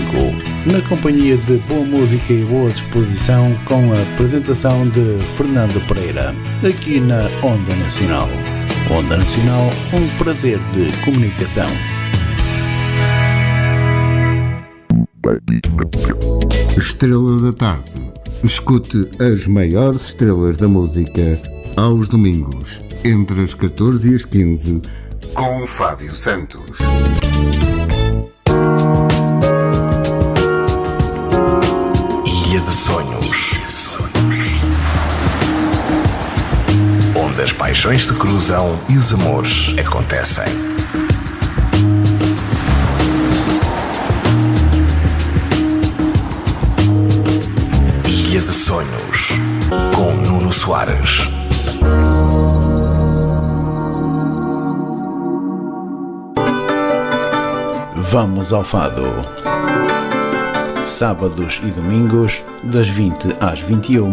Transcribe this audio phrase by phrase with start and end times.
[0.70, 7.00] na companhia de boa música e boa disposição, com a apresentação de Fernando Pereira, aqui
[7.00, 8.28] na Onda Nacional.
[8.90, 11.70] Onda Nacional, um prazer de comunicação.
[16.76, 18.12] Estrela da Tarde.
[18.44, 21.40] Escute as maiores estrelas da música
[21.78, 24.82] aos domingos, entre as 14 e as 15,
[25.32, 26.78] com Fábio Santos.
[32.70, 33.56] De Sonhos.
[37.16, 40.44] Onde as paixões se cruzam e os amores acontecem.
[48.04, 49.32] Ilha de Sonhos.
[49.96, 51.28] Com Nuno Soares.
[57.96, 59.39] Vamos ao Fado.
[60.84, 64.12] Sábados e domingos, das 20 às 21.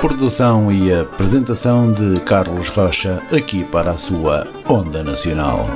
[0.00, 5.66] Produção e apresentação de Carlos Rocha, aqui para a sua Onda Nacional.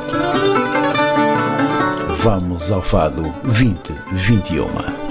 [2.17, 5.08] Vamos ao Fado 2021.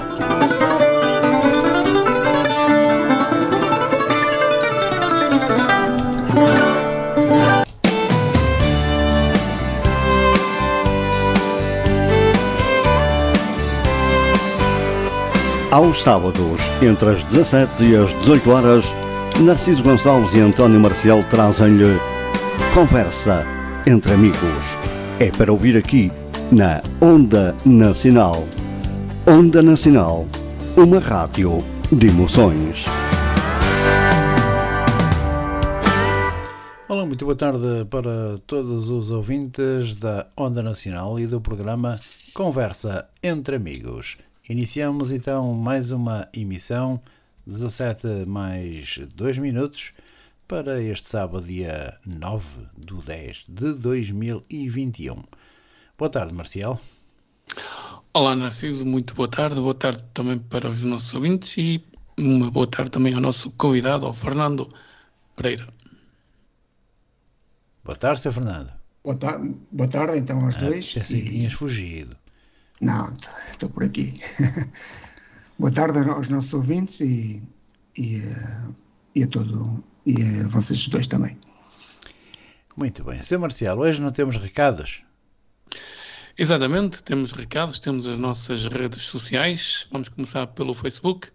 [15.70, 18.86] Aos sábados, entre as 17 e as 18 horas,
[19.44, 22.00] Narciso Gonçalves e António Marcial trazem-lhe
[22.72, 23.44] Conversa
[23.86, 24.78] entre Amigos.
[25.20, 26.10] É para ouvir aqui,
[26.50, 28.48] na Onda Nacional.
[29.26, 30.26] Onda Nacional,
[30.74, 31.62] uma rádio
[31.92, 32.86] de emoções.
[36.88, 42.00] Olá, muito boa tarde para todos os ouvintes da Onda Nacional e do programa
[42.32, 44.16] Conversa entre Amigos.
[44.48, 47.00] Iniciamos então mais uma emissão,
[47.46, 49.92] 17 mais 2 minutos,
[50.46, 55.16] para este sábado, dia 9 do 10 de 2021.
[55.98, 56.80] Boa tarde, Marcial.
[58.14, 59.56] Olá, Narciso, muito boa tarde.
[59.56, 61.84] Boa tarde também para os nossos ouvintes e
[62.18, 64.66] uma boa tarde também ao nosso convidado, ao Fernando
[65.36, 65.68] Pereira.
[67.84, 68.32] Boa tarde, Sr.
[68.32, 68.72] Fernando.
[69.04, 69.38] Boa, ta
[69.70, 70.92] boa tarde, então, aos Ah, dois.
[70.94, 72.16] pensei que E- tinhas fugido.
[72.80, 73.12] Não,
[73.50, 74.20] estou por aqui.
[75.58, 77.44] boa tarde aos nossos ouvintes e,
[77.96, 78.68] e, eh,
[79.16, 81.36] e a todo e a vocês dois também.
[82.76, 83.22] Muito bem.
[83.22, 83.38] Sr.
[83.38, 85.02] Marcial, hoje não temos recados?
[86.36, 89.88] Exatamente, temos recados, temos as nossas redes sociais.
[89.90, 91.28] Vamos começar pelo Facebook,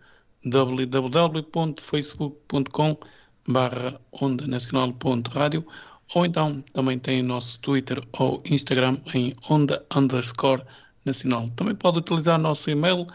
[0.45, 2.97] www.facebook.com
[3.45, 5.67] barra onda nacional.rádio
[6.15, 10.63] ou então também tem o nosso Twitter ou Instagram em onda underscore
[11.05, 11.49] nacional.
[11.55, 13.07] Também pode utilizar o nosso e-mail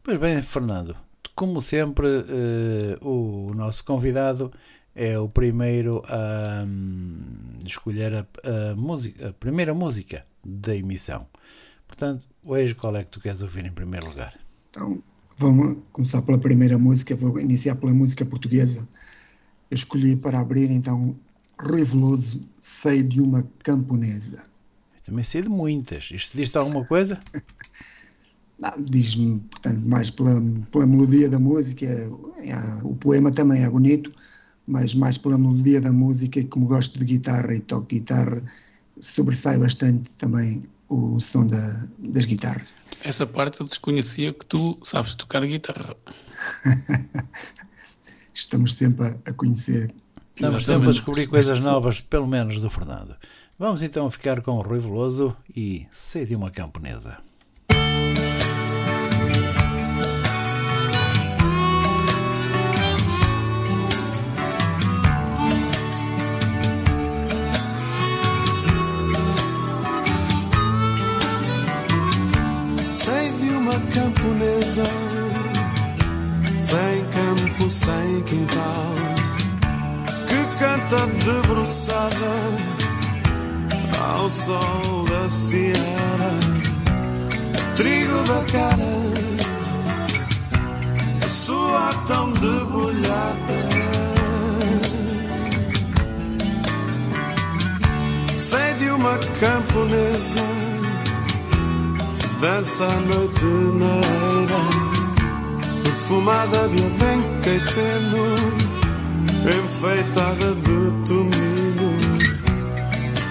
[0.02, 0.96] Pois bem, Fernando,
[1.36, 4.52] como sempre, eh, o nosso convidado
[4.92, 8.26] é o primeiro a hum, escolher a,
[8.72, 11.24] a música, a primeira música da emissão.
[11.86, 14.34] Portanto, hoje qual é que tu queres ouvir em primeiro lugar?
[14.70, 15.00] Então,
[15.36, 18.88] vamos começar pela primeira música, vou iniciar pela música portuguesa.
[19.70, 21.16] Eu escolhi para abrir, então,
[21.60, 24.44] Rui Veloso, Sei de uma Camponesa.
[24.96, 26.10] Eu também sei de muitas.
[26.10, 27.20] Isto diz-te alguma coisa?
[28.58, 30.40] Não, Diz-me, portanto, mais pela,
[30.70, 34.10] pela melodia da música, é- o poema também é bonito,
[34.66, 38.42] mas mais pela melodia da música, e como gosto de guitarra e toco guitarra,
[38.98, 42.68] sobressai bastante também o som da- das guitarras.
[43.02, 45.96] Essa parte eu desconhecia que tu sabes tocar guitarra.
[48.34, 49.92] Estamos sempre a, a conhecer
[50.34, 53.16] Estamos sempre a descobrir coisas novas, pelo menos do Fernando.
[53.58, 57.16] Vamos então ficar com o Rui Veloso e Sei de uma Camponesa.
[73.96, 74.84] Camponesa,
[76.60, 78.94] sem campo, sem quintal,
[80.28, 82.32] que canta debruçada
[83.98, 86.34] ao sol da Sierra,
[87.74, 88.94] trigo da cara,
[91.30, 93.56] sua tão debulhada.
[98.36, 100.55] Sei de uma camponesa,
[102.40, 103.44] dança a noite
[103.74, 104.00] na
[105.82, 108.26] perfumada de avenca e feno,
[109.64, 111.96] enfeitada de tomilho.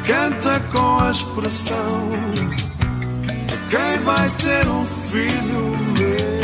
[0.07, 2.09] Canta com a expressão
[3.47, 6.34] de quem vai ter um filho mesmo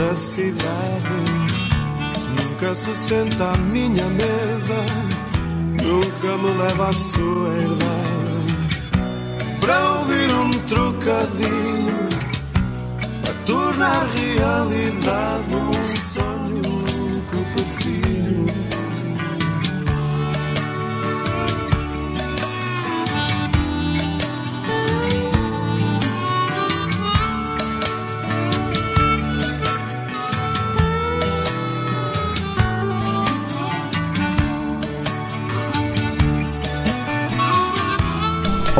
[0.00, 1.14] esta cidade,
[2.30, 4.74] nunca se senta à minha mesa,
[5.82, 8.80] nunca me leva à sua herdade.
[9.60, 12.08] Para ouvir um trocadilho,
[13.28, 15.84] a tornar realidade um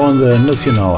[0.00, 0.96] Onda Nacional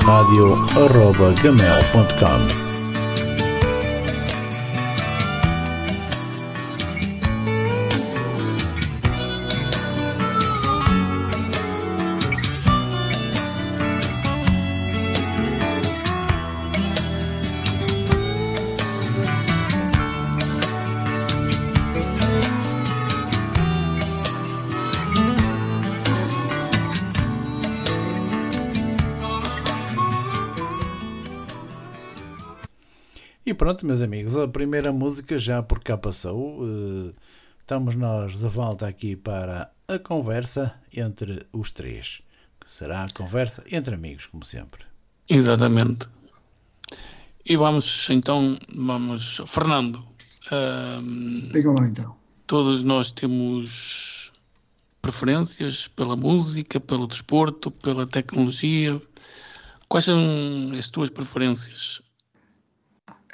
[33.83, 36.61] pronto, meus amigos, a primeira música já por cá passou.
[36.67, 37.13] eh,
[37.59, 42.23] Estamos nós de volta aqui para a conversa entre os três.
[42.61, 44.85] Que será a conversa entre amigos, como sempre.
[45.29, 46.09] Exatamente.
[47.45, 50.05] E vamos então, vamos, Fernando.
[50.51, 52.17] ahm, Digam lá então.
[52.47, 54.33] todos nós temos
[55.01, 59.01] preferências pela música, pelo desporto, pela tecnologia.
[59.89, 60.19] Quais são
[60.79, 62.12] as tuas preferências As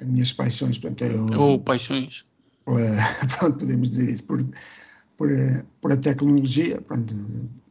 [0.06, 2.24] minhas paixões, portanto, eu, ou paixões?
[2.64, 2.78] pela-
[3.38, 4.42] pronto, podemos dizer isso, por,
[5.16, 5.28] por,
[5.80, 7.14] por a tecnologia, pronto,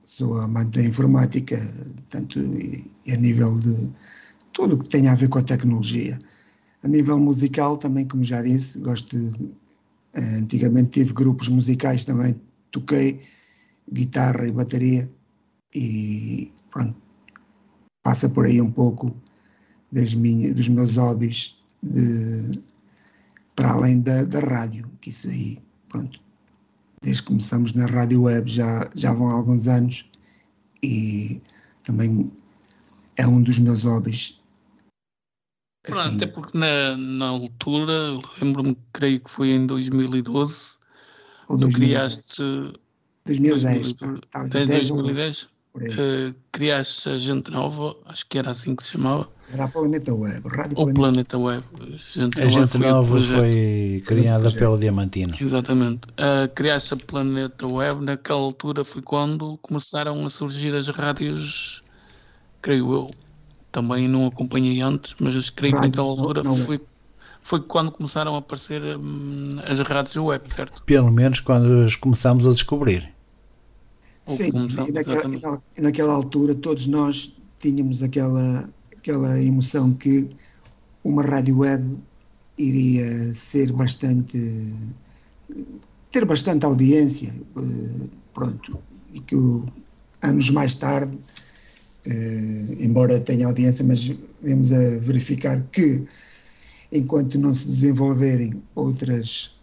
[0.03, 1.57] sou amante da informática,
[2.09, 3.91] tanto e, e a nível de
[4.53, 6.19] tudo o que tem a ver com a tecnologia.
[6.83, 9.53] A nível musical também, como já disse, gosto de,
[10.13, 12.39] eh, antigamente tive grupos musicais também,
[12.71, 13.19] toquei
[13.91, 15.09] guitarra e bateria
[15.73, 16.95] e pronto,
[18.03, 19.15] passa por aí um pouco
[19.91, 22.63] das minhas, dos meus hobbies de,
[23.55, 26.19] para além da, da rádio, que isso aí, pronto,
[27.01, 30.09] desde que começamos na rádio web já, já vão alguns anos
[30.83, 31.41] e
[31.83, 32.31] também
[33.15, 34.39] é um dos meus hobbies.
[35.83, 40.77] Pronto, Assim, até porque na, na altura, lembro-me, creio que foi em 2012,
[41.47, 42.41] ou tu 2010, criaste.
[43.25, 46.35] 2010, 2010, pá, tá, 10, 10 ou 2010, por aí.
[46.51, 50.47] criaste a Gente Nova, acho que era assim que se chamava, Era a Planeta Web,
[50.49, 51.63] Rádio ou Planeta Planeta Web.
[52.11, 53.39] Gente A Nova gente foi nova projeto.
[53.39, 54.59] foi criada projeto.
[54.59, 55.33] pelo Diamantino.
[55.39, 56.01] Exatamente.
[56.19, 61.83] Uh, criaste a Planeta Web, naquela altura foi quando começaram a surgir as rádios,
[62.61, 63.11] creio eu.
[63.71, 66.81] Também não acompanhei antes, mas creio que naquela não- altura não- foi,
[67.43, 70.81] foi quando começaram a aparecer hum, as rádios web, certo?
[70.83, 73.13] Pelo menos quando as começámos a descobrir.
[74.27, 74.51] Sim,
[74.87, 80.29] e naquela, naquela, altura todos nós tínhamos aquela, aquela emoção que
[81.03, 81.97] uma rádio web
[82.57, 84.37] iria ser bastante
[86.11, 88.77] ter bastante audiência eh, pronto
[89.13, 89.35] e que
[90.21, 91.17] anos mais tarde
[92.05, 96.03] eh, embora tenha audiência mas vemos a verificar que
[96.91, 99.56] enquanto não se desenvolverem outras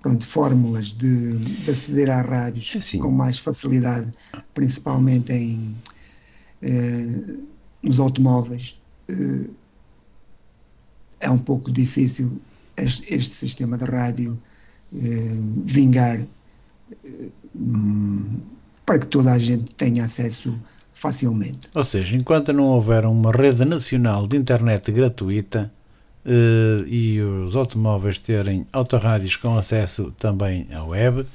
[0.00, 2.98] pronto, fórmulas de, de aceder a rádios Sim.
[2.98, 4.12] com mais facilidade,
[4.52, 5.74] principalmente em,
[6.62, 7.20] eh,
[7.82, 9.50] nos automóveis, eh,
[11.20, 12.40] é um pouco difícil
[12.76, 14.38] este, este sistema de rádio
[14.92, 17.30] eh, vingar eh,
[18.86, 20.54] para que toda a gente tenha acesso
[20.92, 21.70] facilmente.
[21.74, 25.72] Ou seja, enquanto não houver uma rede nacional de internet gratuita
[26.24, 31.26] uh, e os automóveis terem autorrádios com acesso também à web,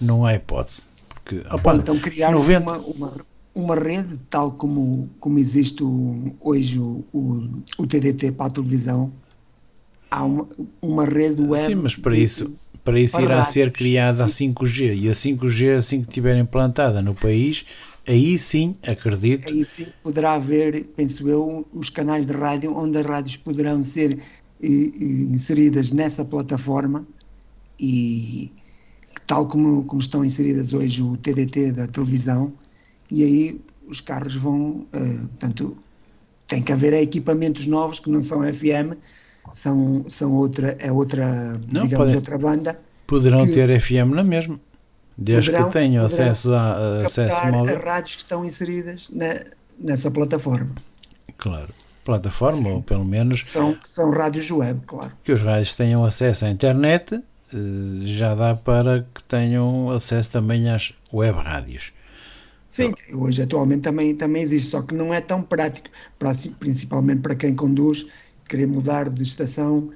[0.00, 0.84] não há hipótese.
[1.14, 2.60] Porque, opa, Ou então criar 90...
[2.60, 3.12] uma, uma,
[3.54, 9.10] uma, rede tal como, como existe o, hoje o, o, o, TDT para a televisão,
[10.10, 10.46] há uma,
[10.80, 11.64] uma rede web.
[11.64, 16.00] Sim, mas para isso, para isso irá ser criada a 5G e a 5G assim
[16.00, 17.66] que estiver implantada no país
[18.06, 19.48] Aí sim, acredito.
[19.48, 24.16] Aí sim poderá haver, penso eu, os canais de rádio onde as rádios poderão ser
[24.62, 27.06] inseridas nessa plataforma
[27.78, 28.50] e
[29.26, 32.52] tal como, como estão inseridas hoje o TDT da televisão
[33.10, 35.76] e aí os carros vão, uh, portanto,
[36.46, 38.94] tem que haver equipamentos novos que não são FM,
[39.52, 42.78] são, são outra, é outra, não, digamos, pode, outra banda.
[43.06, 44.60] Poderão que, ter FM na mesma.
[45.18, 47.80] Desde poderão, que tenham acesso a acesso móvel.
[47.80, 49.40] rádios que estão inseridas na,
[49.78, 50.74] nessa plataforma.
[51.38, 51.72] Claro.
[52.04, 52.74] Plataforma, Sim.
[52.74, 53.40] ou pelo menos.
[53.44, 55.12] São, são rádios web, claro.
[55.24, 57.56] Que os rádios tenham acesso à internet, eh,
[58.04, 61.92] já dá para que tenham acesso também às web rádios.
[62.68, 67.34] Sim, hoje atualmente também, também existe, só que não é tão prático, para, principalmente para
[67.34, 68.06] quem conduz,
[68.48, 69.90] querer mudar de estação,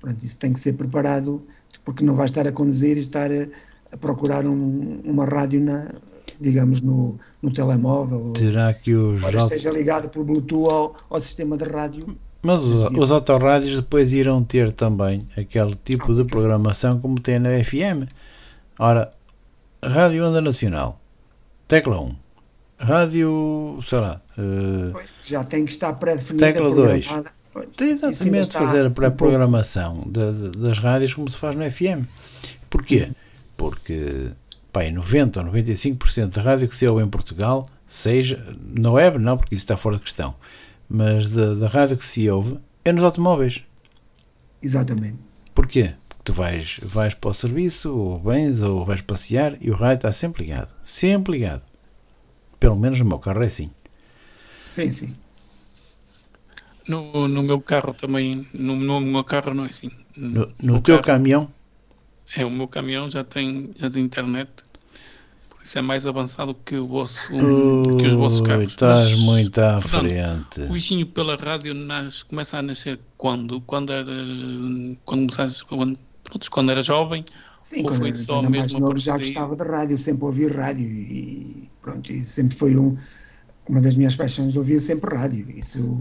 [0.00, 1.44] pronto, isso tem que ser preparado,
[1.84, 3.48] porque não vai estar a conduzir e estar a,
[3.92, 5.92] a procurar um, uma rádio, na,
[6.40, 8.32] digamos, no, no telemóvel.
[8.32, 9.22] Terá que os.
[9.22, 12.06] Ou esteja ligado por Bluetooth ao, ao sistema de rádio.
[12.42, 17.50] Mas os, os autorrádios depois irão ter também aquele tipo de programação como tem na
[17.62, 18.10] FM.
[18.78, 19.12] Ora,
[19.84, 21.00] Rádio Onda Nacional,
[21.68, 22.16] tecla 1.
[22.78, 24.20] Rádio, sei lá.
[24.36, 26.46] Uh, pois, já tem que estar pré-definida.
[26.46, 27.08] Tecla 2.
[27.76, 30.02] Tem exatamente fazer a pré-programação
[30.56, 32.08] das rádios como se faz no FM.
[32.68, 33.12] Porquê?
[33.62, 34.32] Porque
[34.72, 38.44] pá, 90 ou 95% da rádio que se ouve em Portugal, seja
[38.76, 40.34] na web, não, porque isso está fora de questão,
[40.88, 43.62] mas da, da rádio que se ouve é nos automóveis.
[44.60, 45.18] Exatamente.
[45.54, 45.94] Porquê?
[46.08, 49.94] Porque tu vais, vais para o serviço, ou bens, ou vais passear e o rádio
[49.94, 50.74] está sempre ligado.
[50.82, 51.62] Sempre ligado.
[52.58, 53.70] Pelo menos no meu carro é assim.
[54.68, 55.16] Sim, sim.
[56.88, 59.90] No, no meu carro também, no, no meu carro não é assim.
[60.16, 61.48] No, no teu carro, caminhão?
[62.36, 64.50] É, o meu caminhão já tem, já tem internet,
[65.50, 68.68] por isso é mais avançado que, o vosso, Ui, que os vossos carros.
[68.68, 70.68] Estás Mas, muito à Fernando, frente.
[70.68, 73.60] O bichinho pela rádio nas, começa a nascer quando?
[73.60, 74.04] Quando era.
[75.04, 75.64] Quando começaste.
[75.66, 77.24] Quando, pronto, quando era jovem?
[77.60, 81.70] Sim, quando foi só mesmo mais novo, já gostava de rádio, sempre ouvi rádio e
[81.80, 82.96] pronto, e sempre foi um,
[83.68, 85.46] uma das minhas paixões, ouvia sempre rádio.
[85.48, 86.00] Isso,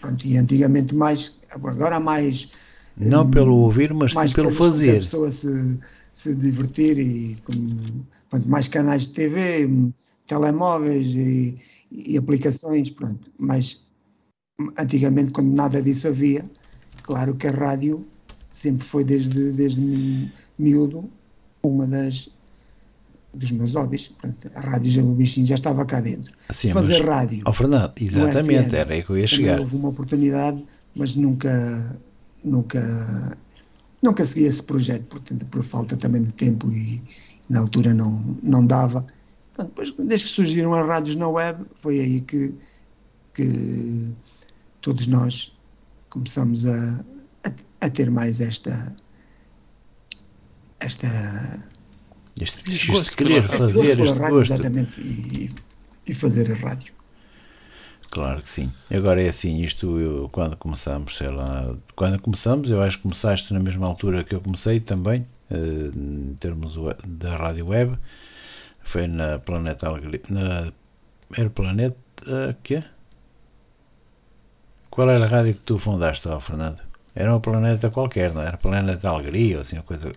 [0.00, 2.48] pronto, e antigamente mais, agora mais
[2.96, 4.90] não pelo ouvir, mas sim pelo fazer.
[4.90, 5.78] A pessoa se,
[6.12, 7.52] se divertir e com,
[8.30, 9.68] quanto mais canais de TV,
[10.26, 11.56] telemóveis e,
[11.90, 13.30] e aplicações, pronto.
[13.38, 13.82] Mas
[14.78, 16.48] antigamente, quando nada disso havia,
[17.02, 18.06] claro que a rádio
[18.50, 21.10] sempre foi desde, desde miúdo
[21.62, 22.30] uma das
[23.34, 24.08] dos meus hobbies.
[24.08, 26.32] Portanto, a rádio, o bichinho já estava cá dentro.
[26.50, 27.40] Sim, Fazer mas, rádio.
[27.44, 29.58] Ao Fernando, exatamente, FM, era aí que eu ia chegar.
[29.58, 30.62] Houve uma oportunidade,
[30.94, 31.98] mas nunca
[32.44, 33.36] nunca,
[34.02, 37.02] nunca segui esse projeto, portanto, por falta também de tempo e
[37.48, 39.06] na altura não, não dava.
[39.52, 42.54] Portanto, depois, desde que surgiram as rádios na web, foi aí que,
[43.32, 44.14] que
[44.80, 45.56] todos nós
[46.10, 47.04] começamos a,
[47.44, 48.94] a, a ter mais esta
[50.80, 51.08] esta
[52.40, 54.52] este bicho de querer fazer este rádio, gosto.
[54.52, 55.50] Exatamente, e,
[56.06, 56.93] e fazer a rádio.
[58.14, 58.72] Claro que sim.
[58.94, 63.52] Agora é assim, isto eu, quando começamos, sei lá, quando começamos, eu acho que começaste
[63.52, 67.98] na mesma altura que eu comecei também, uh, em termos da rádio web,
[68.84, 70.72] foi na Planeta Alegria, na,
[71.36, 71.96] era Planeta,
[72.28, 72.84] uh, quê?
[74.88, 76.82] Qual era a rádio que tu fundaste, oh, Fernando?
[77.16, 78.56] Era um planeta qualquer, não era?
[78.56, 80.12] Planeta Alegria ou assim, uma coisa.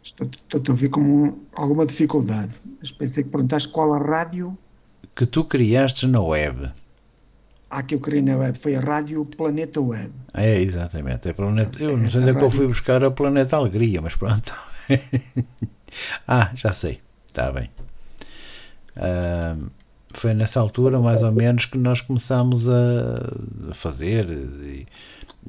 [0.00, 2.54] Estou, estou a ouvir com alguma dificuldade.
[2.78, 4.56] Mas pensei que perguntaste qual a rádio.
[5.16, 6.70] Que tu criaste na web.
[7.70, 8.58] Ah, que eu criei na web.
[8.58, 10.12] Foi a rádio Planeta Web.
[10.34, 11.28] É, exatamente.
[11.28, 11.82] É planeta...
[11.82, 14.54] Eu não sei onde é que eu fui buscar a Planeta Alegria, mas pronto.
[16.28, 17.00] ah, já sei.
[17.26, 17.68] Está bem.
[18.96, 19.70] Uh,
[20.14, 24.86] foi nessa altura, mais ou menos, que nós começámos a fazer e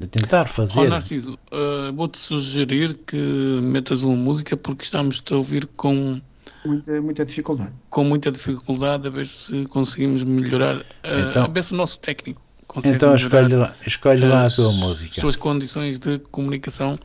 [0.02, 0.80] a tentar fazer.
[0.80, 3.16] Oh, Narciso, uh, vou-te sugerir que
[3.62, 6.20] metas uma música porque estamos a ouvir com
[6.64, 7.74] muita, muita dificuldade.
[7.90, 12.40] Com muita dificuldade, a ver se conseguimos melhorar, então, a ver se o nosso técnico
[12.66, 15.14] consegue Então escolhe lá, escolhe lá a tua música.
[15.16, 16.98] As suas condições de comunicação,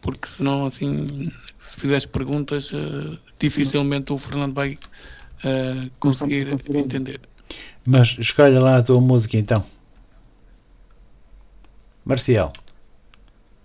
[0.00, 7.20] porque senão assim, se fizeres perguntas, uh, dificilmente o Fernando vai uh, conseguir entender.
[7.84, 9.64] Mas escolhe lá a tua música então.
[12.04, 12.52] Marcial.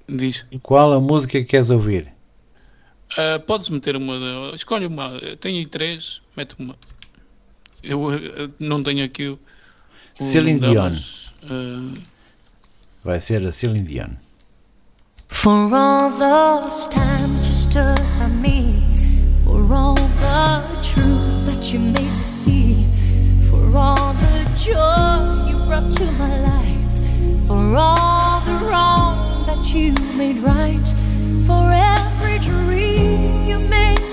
[0.07, 0.45] Diz.
[0.61, 2.16] Qual a música que queres ouvir?
[3.13, 4.15] Uh, podes meter uma.
[4.53, 5.11] Escolhe uma.
[5.39, 6.75] Tenho aí três, mete uma.
[7.81, 8.13] Eu uh,
[8.59, 9.39] não tenho aqui o.
[10.19, 10.93] o Celine Dion.
[11.43, 11.97] Uh...
[13.03, 14.17] Vai ser a Celine Dion.
[15.29, 18.83] For all those times you stood by me,
[19.45, 22.85] for all the truth that you made me see,
[23.49, 29.93] for all the joy you brought to my life, for all the wrong that you
[30.17, 30.87] made right,
[31.45, 32.16] for every dream
[33.47, 34.06] you made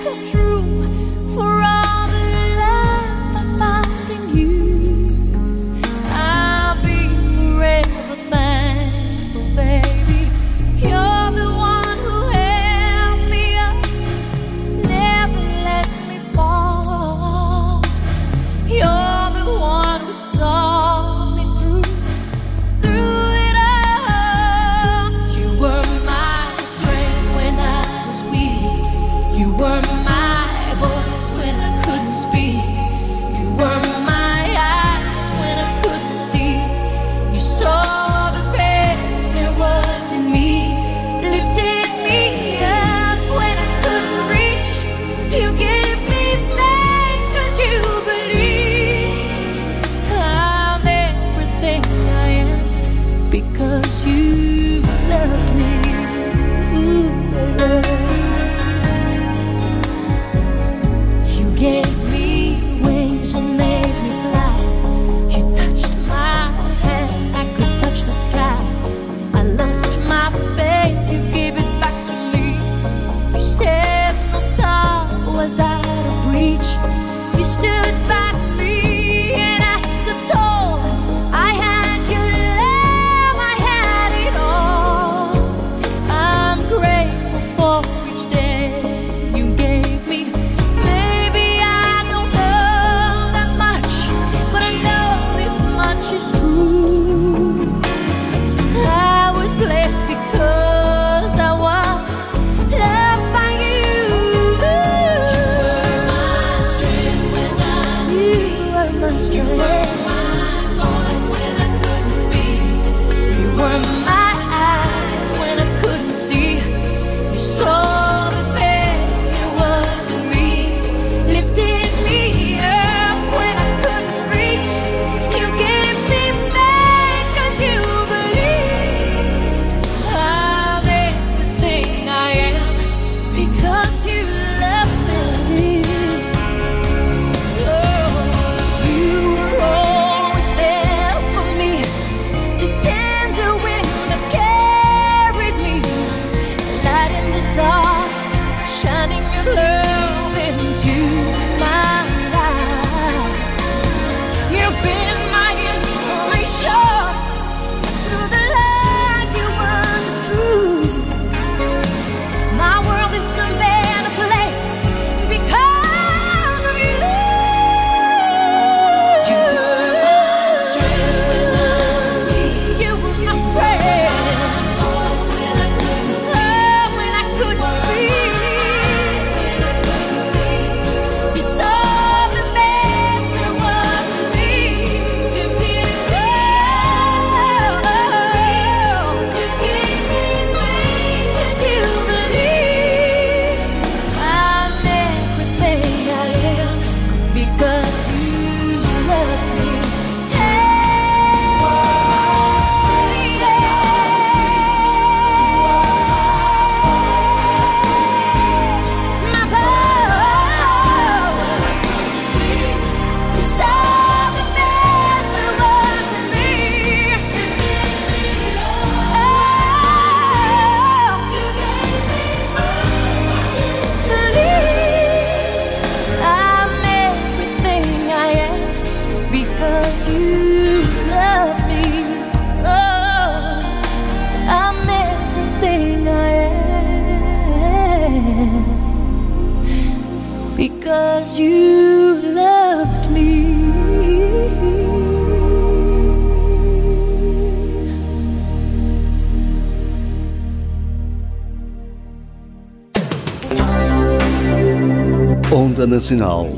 [255.50, 256.48] Onda Nacional.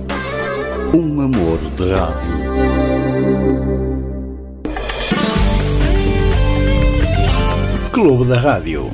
[0.93, 2.37] Um amor de rádio.
[7.93, 8.91] Clube da Rádio.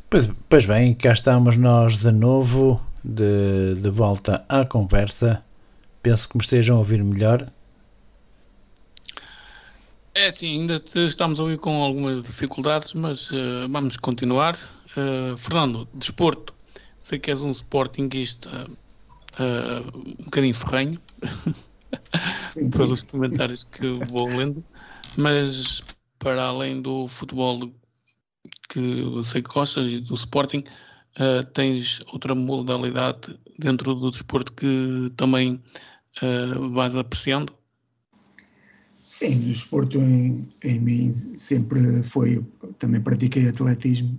[0.08, 5.44] Pois, pois bem, cá estamos nós de novo, de, de volta à conversa.
[6.04, 7.48] Penso que me estejam a ouvir melhor.
[10.14, 14.56] É sim, ainda estamos a ouvir com algumas dificuldades, mas uh, vamos continuar.
[14.96, 16.54] Uh, Fernando, desporto,
[17.02, 18.50] sei que és um sportinguista
[19.40, 21.02] uh, um bocadinho ferrenho,
[22.78, 24.64] pelos comentários que vou lendo,
[25.18, 25.82] mas
[26.20, 27.72] para além do futebol
[28.70, 30.64] que eu sei que gostas e do Sporting,
[31.54, 35.62] tens outra modalidade dentro do desporto que também
[36.72, 37.54] vais apreciando?
[39.06, 42.46] Sim, o desporto em, em mim sempre foi,
[42.80, 44.18] também pratiquei atletismo,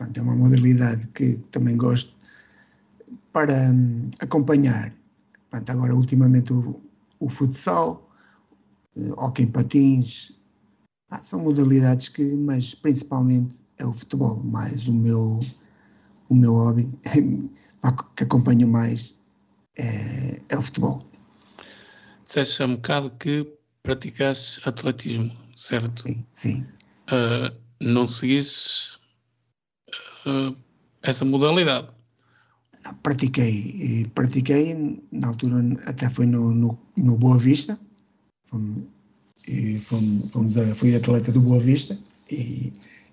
[0.00, 2.14] é uma modalidade que também gosto
[3.32, 4.92] para um, acompanhar.
[5.50, 6.80] Pronto, agora, ultimamente, o,
[7.20, 8.10] o futsal,
[8.96, 10.32] uh, hockey em patins,
[11.10, 15.40] ah, são modalidades que, mas principalmente é o futebol, mais o meu,
[16.28, 16.92] o meu hobby,
[18.16, 19.14] que acompanho mais,
[19.76, 21.04] é, é o futebol.
[22.24, 23.46] Disseste há um bocado que
[23.82, 26.02] praticaste atletismo, certo?
[26.02, 26.66] Sim, sim.
[27.10, 28.98] Uh, não seguisses
[30.26, 30.56] uh,
[31.02, 31.88] essa modalidade?
[32.84, 35.56] Não, pratiquei, pratiquei, na altura
[35.86, 37.78] até foi no, no, no Boa Vista,
[38.44, 38.84] fomos,
[39.82, 41.98] fomos, fomos a, fui atleta do Boa Vista
[42.30, 42.72] e,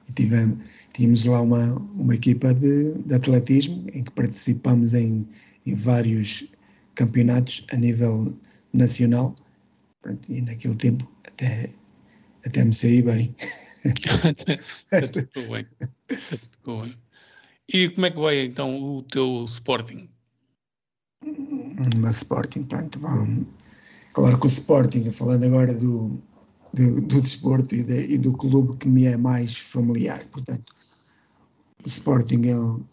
[0.10, 5.26] e tivemos, tínhamos lá uma, uma equipa de, de atletismo em que participamos em,
[5.66, 6.50] em vários
[6.96, 8.34] campeonatos a nível
[8.74, 9.34] nacional
[10.30, 11.70] e naquele tempo até,
[12.46, 13.34] até me saí bem.
[14.92, 15.66] até ficou bem.
[16.10, 16.96] ficou bem.
[17.74, 20.10] E como é que vai então o teu Sporting?
[21.96, 23.48] Uma Sporting, pronto, vão.
[24.14, 26.22] Claro que o Sporting, falando agora do,
[26.74, 30.74] do, do desporto e, de, e, do clube que me é mais familiar, portanto,
[31.84, 32.86] o Sporting eu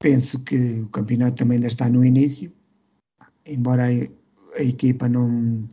[0.00, 2.52] penso que o campeonato também ainda está no início,
[3.46, 5.68] embora a equipa não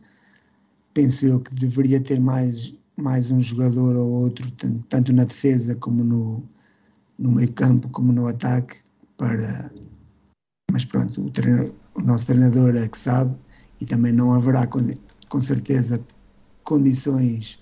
[0.95, 5.75] penso eu que deveria ter mais, mais um jogador ou outro, tanto, tanto na defesa
[5.75, 6.43] como no,
[7.19, 8.77] no meio campo, como no ataque,
[9.17, 9.69] para
[10.71, 11.31] mas pronto, o,
[11.99, 13.35] o nosso treinador é que sabe
[13.79, 14.79] e também não haverá com,
[15.29, 15.99] com certeza
[16.63, 17.59] condições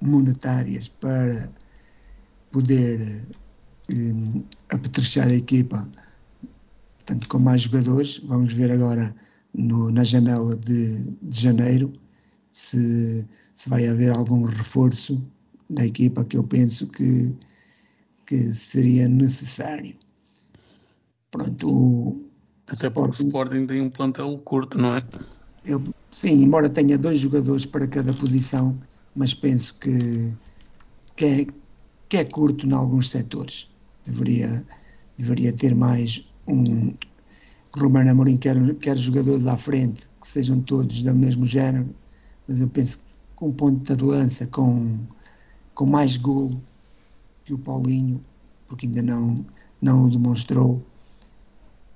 [0.00, 1.50] monetárias para
[2.50, 3.26] poder
[3.90, 5.88] um, apetrechar a equipa
[6.98, 8.20] portanto, com mais jogadores.
[8.24, 9.14] Vamos ver agora
[9.54, 11.92] no, na janela de, de janeiro
[12.54, 15.20] se, se, vai haver algum reforço
[15.68, 17.36] da equipa que eu penso que,
[18.24, 19.96] que seria necessário.
[21.32, 22.24] Pronto, o
[22.68, 25.02] Até Sporting, porque o Sporting tem um plantel curto, não é?
[25.64, 28.78] Eu, sim, embora tenha dois jogadores para cada posição,
[29.16, 30.32] mas penso que,
[31.16, 31.46] que, é,
[32.08, 33.68] que é curto em alguns setores.
[34.04, 34.64] Deveria,
[35.18, 36.92] deveria ter mais um,
[37.76, 41.92] Romano Amorim quer, quer jogadores à frente que sejam todos do mesmo género,
[42.46, 43.04] mas eu penso que
[43.36, 44.98] com ponto de lança, com,
[45.74, 46.62] com mais golo
[47.44, 48.24] que o Paulinho,
[48.66, 49.44] porque ainda não,
[49.80, 50.82] não o demonstrou,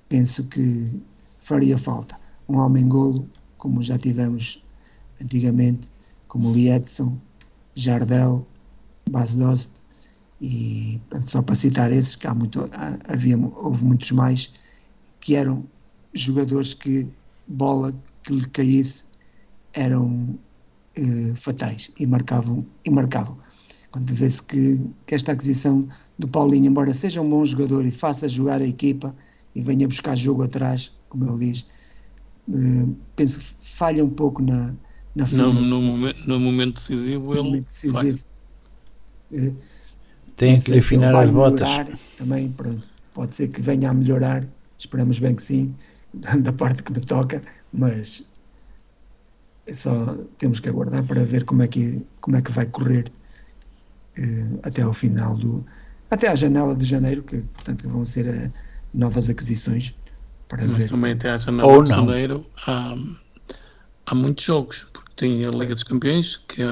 [0.07, 1.01] penso que
[1.39, 2.19] faria falta.
[2.47, 4.63] Um homem-golo, como já tivemos
[5.21, 5.89] antigamente,
[6.27, 7.17] como Liedson,
[7.73, 8.45] Jardel,
[9.09, 9.85] Bas Dost,
[10.41, 12.65] e só para citar esses, que há muito,
[13.07, 14.53] havia, houve muitos mais,
[15.19, 15.65] que eram
[16.13, 17.07] jogadores que
[17.47, 19.08] bola que lhe caísse
[19.73, 20.37] eram
[20.95, 23.37] eh, fatais e marcavam, e marcavam.
[23.91, 28.27] Quando vê-se que, que esta aquisição do Paulinho, embora seja um bom jogador e faça
[28.29, 29.15] jogar a equipa
[29.55, 31.65] e venha buscar jogo atrás, como ele diz,
[32.53, 34.75] eh, penso que falha um pouco na,
[35.15, 38.19] na no, no, momento, no momento decisivo ele momento decisivo.
[39.31, 39.53] Eh,
[40.35, 41.69] tem que lhe afinar as botas.
[42.17, 45.73] Também, pronto, pode ser que venha a melhorar, esperamos bem que sim,
[46.41, 47.41] da parte que me toca,
[47.73, 48.25] mas
[49.73, 53.05] só temos que aguardar para ver como é que, como é que vai correr
[54.17, 55.65] eh, até ao final do
[56.09, 58.51] até à janela de janeiro, que portanto vão ser eh,
[58.93, 59.93] novas aquisições
[60.47, 60.89] para Mas ver.
[60.89, 62.05] também até à janela Ou de não.
[62.07, 62.95] janeiro há,
[64.07, 66.65] há muitos jogos, porque tem a Liga dos Campeões, que é,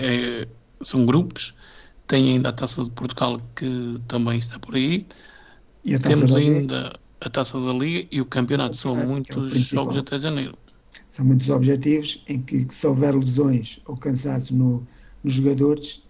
[0.00, 0.48] é,
[0.80, 1.54] são grupos,
[2.06, 5.06] tem ainda a Taça de Portugal que também está por aí.
[5.84, 8.76] E Temos ainda a Taça da Liga e o campeonato.
[8.76, 10.56] São é, muitos é jogos até janeiro.
[11.12, 14.82] São muitos objetivos em que, que se houver lesões ou cansaço no,
[15.22, 16.02] nos jogadores,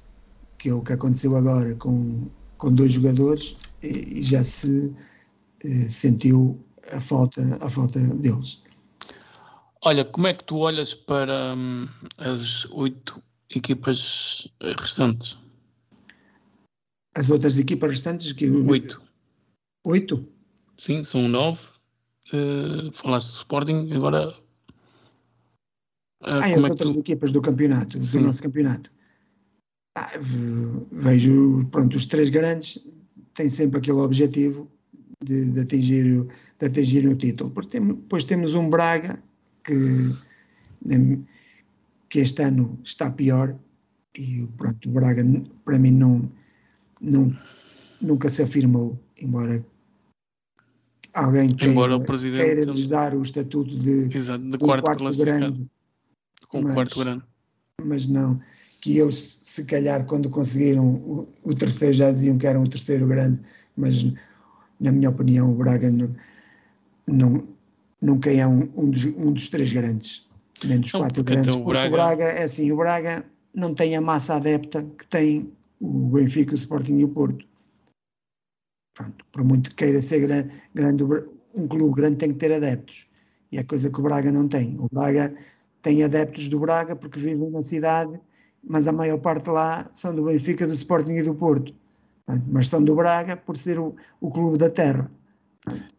[0.57, 4.95] que é o que aconteceu agora com, com dois jogadores, e, e já se
[5.65, 8.63] eh, sentiu a falta, a falta deles.
[9.85, 11.89] Olha, como é que tu olhas para hum,
[12.19, 13.21] as oito
[13.57, 14.47] equipas
[14.79, 15.37] restantes?
[17.17, 19.03] As outras equipas restantes que oito.
[19.85, 20.29] Oito?
[20.77, 21.59] Sim, são nove.
[22.33, 24.33] Uh, falaste do Sporting, agora.
[26.23, 27.01] Ah, as é outras tu...
[27.01, 28.23] equipas do campeonato, do Sim.
[28.23, 28.91] nosso campeonato.
[29.97, 30.13] Ah,
[30.91, 32.79] vejo, pronto, os três grandes
[33.35, 34.71] têm sempre aquele objetivo
[35.23, 36.27] de, de atingir,
[36.59, 37.51] de atingir o título.
[37.51, 39.23] Depois, tem, depois temos um Braga
[39.65, 40.17] que,
[42.09, 43.57] que este ano está pior
[44.17, 45.25] e pronto, o Braga
[45.65, 46.31] para mim não,
[47.01, 47.35] não
[48.01, 49.65] nunca se afirmou, embora
[51.15, 55.19] alguém queira, embora o presidente queira lhes dar o estatuto de, exato, de quarto, quarto
[55.19, 55.71] grande.
[56.53, 57.25] Com mas, quarto grande.
[57.83, 58.39] Mas não,
[58.83, 63.09] que eles, se calhar, quando conseguiram o, o, terceiro, já diziam que eram o terceiro
[63.09, 63.41] grande,
[63.75, 64.05] mas,
[64.79, 66.13] na minha opinião, o Braga não,
[67.07, 67.49] não,
[68.01, 70.29] nunca é um, um, dos, um dos três grandes,
[70.63, 71.57] nem dos não, quatro grandes.
[71.57, 71.89] O Braga...
[71.89, 76.53] o Braga, é assim, o Braga não tem a massa adepta que tem o Benfica,
[76.53, 77.47] o Sporting e o Porto.
[78.95, 81.03] Pronto, por muito que queira ser grande, grande,
[81.55, 83.09] um clube grande tem que ter adeptos.
[83.51, 84.79] E é coisa que o Braga não tem.
[84.79, 85.33] O Braga
[85.83, 88.21] tem adeptos do Braga porque vivem na cidade
[88.63, 91.75] mas a maior parte lá são do Benfica, do Sporting e do Porto.
[92.49, 95.11] Mas são do Braga por ser o, o clube da terra.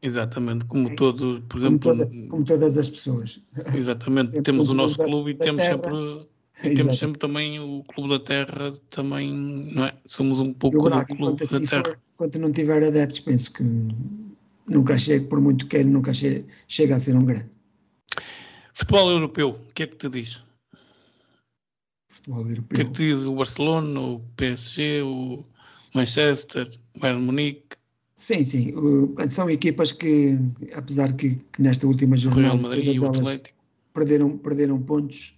[0.01, 1.79] Exatamente, como todo, por exemplo.
[1.79, 3.41] Como, toda, como todas as pessoas.
[3.75, 5.73] Exatamente, temos, temos o nosso clube e temos terra.
[5.73, 6.27] sempre.
[6.63, 9.33] E temos sempre também o Clube da Terra, também,
[9.73, 9.93] não é?
[10.05, 11.83] Somos um pouco o Braga, do Clube assim da Terra.
[11.83, 13.63] For, enquanto não tiver adeptos, penso que
[14.67, 17.49] nunca chega, por muito que queira, nunca chega, chega a ser um grande.
[18.73, 20.41] Futebol europeu, o que é que te diz?
[22.13, 22.63] futebol europeu.
[22.63, 25.43] O que é que diz o Barcelona, o PSG, o
[25.93, 27.75] Manchester, o Bayern Munique?
[28.15, 28.71] Sim, sim.
[29.27, 30.37] são equipas que,
[30.75, 33.41] apesar que, que nesta última jornada Madrid, todas elas
[33.93, 35.35] perderam, perderam pontos,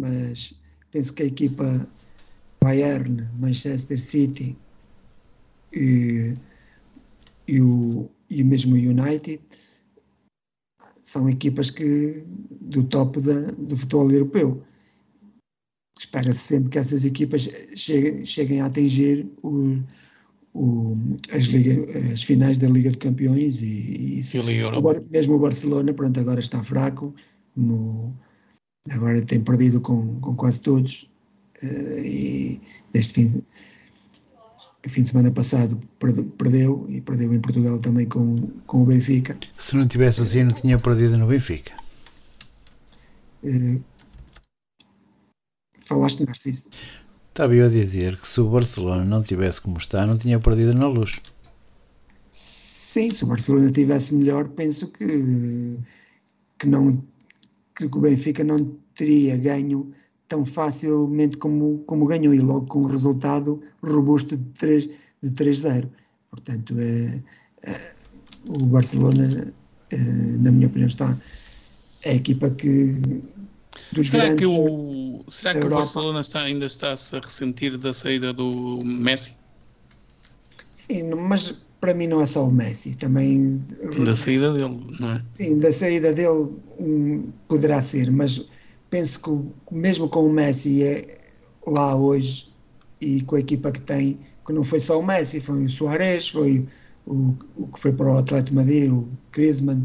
[0.00, 0.52] mas
[0.90, 1.88] penso que a equipa
[2.60, 4.56] Bayern, Manchester City
[5.72, 6.34] e,
[7.46, 9.40] e, o, e mesmo o United
[11.08, 12.22] são equipas que
[12.60, 14.62] do top da, do futebol europeu.
[15.98, 19.82] Espera-se sempre que essas equipas cheguem, cheguem a atingir o,
[20.52, 20.96] o,
[21.32, 24.22] as, Liga, as, finais da Liga de Campeões e, e,
[24.76, 27.14] agora, mesmo o Barcelona pronto, agora está fraco
[27.56, 28.14] no,
[28.90, 31.10] agora tem perdido com, com quase todos
[31.62, 32.60] uh, e
[32.92, 33.42] deste fim
[34.86, 35.78] fim de semana passado
[36.38, 38.36] perdeu e perdeu em Portugal também com,
[38.66, 41.72] com o Benfica se não tivesse assim não tinha perdido no Benfica
[43.42, 43.82] uh,
[45.88, 46.68] Falaste, Narciso.
[47.30, 50.74] Estava eu a dizer que se o Barcelona não tivesse como está, não tinha perdido
[50.74, 51.18] na luz.
[52.30, 55.78] Sim, se o Barcelona tivesse melhor, penso que,
[56.58, 57.02] que, não,
[57.74, 59.90] que o Benfica não teria ganho
[60.28, 64.90] tão facilmente como, como ganhou e logo com um resultado robusto de 3-0.
[65.22, 65.64] De 3
[66.30, 67.22] Portanto, é,
[67.64, 67.94] é,
[68.46, 69.52] o Barcelona,
[69.90, 69.96] é,
[70.38, 71.18] na minha opinião, está
[72.04, 73.22] é a equipa que
[74.04, 75.70] Será que o, será que o.
[75.70, 79.34] Barcelona está, ainda está-se a ressentir da saída do Messi?
[80.74, 83.58] Sim, mas para mim não é só o Messi, também
[84.04, 85.24] Da saída dele, não é?
[85.32, 88.44] Sim, da saída dele hum, poderá ser, mas
[88.90, 91.18] penso que mesmo com o Messi é
[91.66, 92.52] lá hoje
[93.00, 96.28] e com a equipa que tem, que não foi só o Messi, foi o Soares,
[96.28, 96.66] foi
[97.06, 99.82] o, o que foi para o Atlético Madrid, o Griezmann,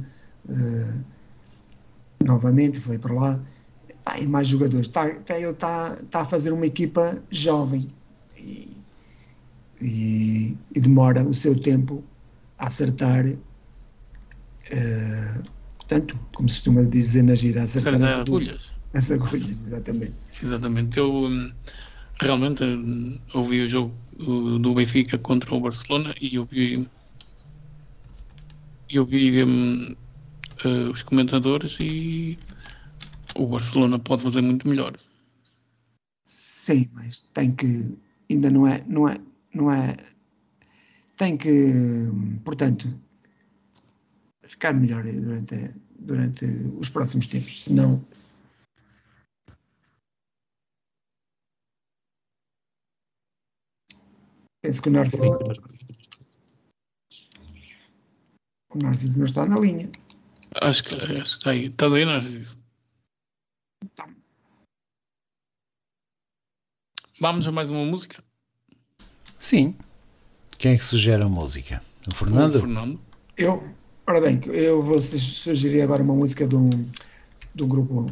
[0.50, 1.04] eh,
[2.24, 3.44] novamente foi para lá,
[4.06, 4.90] Ah, e mais jogadores.
[4.90, 7.88] Tá, tá- ele está tá a fazer uma equipa jovem
[8.38, 8.78] e,
[9.82, 12.04] e- e demora o seu tempo
[12.58, 13.26] a acertar
[14.70, 15.42] eh,
[15.78, 18.80] portanto, como se costuma dizer na gira, acertar Acertar as agulhas.
[18.94, 20.14] As agulhas, exatamente.
[20.42, 20.98] Exatamente.
[20.98, 21.52] Eu hum,
[22.22, 23.94] realmente hum, ouvi o jogo
[24.60, 26.90] do Benfica contra o Barcelona e eu vi,
[28.90, 29.96] eu vi hum,
[30.66, 32.38] uh, os comentadores e
[33.36, 34.94] o Barcelona pode fazer muito melhor.
[36.24, 37.98] Sim, mas tem que,
[38.30, 39.18] ainda não é, não é,
[39.54, 39.98] não é,
[41.18, 42.12] tem que,
[42.46, 42.88] portanto,
[44.46, 45.56] ficar melhor durante,
[46.00, 46.46] durante
[46.80, 48.04] os próximos tempos, senão
[54.64, 55.30] penso que o Narciso,
[58.74, 59.92] o Narciso não está na linha.
[60.62, 61.66] Acho que, acho que está aí.
[61.66, 62.58] Estás aí, Narciso?
[67.20, 68.24] Vamos a mais uma música?
[69.38, 69.76] Sim.
[70.58, 71.82] Quem é que sugere a música?
[72.08, 72.56] O Fernando?
[72.56, 73.02] O Fernando.
[73.38, 73.62] Eu,
[74.08, 76.70] ora bem, eu vou su- sugerir agora uma música de um,
[77.54, 78.06] de um grupo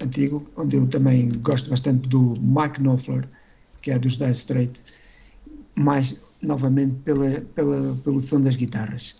[0.00, 3.28] antigo, onde eu também gosto bastante do Mark Knopfler,
[3.82, 4.82] que é dos Dire Straits,
[5.80, 9.16] mais novamente pela, pela, pelo som das guitarras.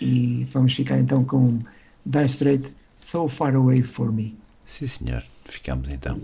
[0.00, 1.58] E vamos ficar então com
[2.06, 4.36] Dire Straits, So Far Away For Me.
[4.64, 5.24] Sim, senhor.
[5.44, 6.18] Ficamos então.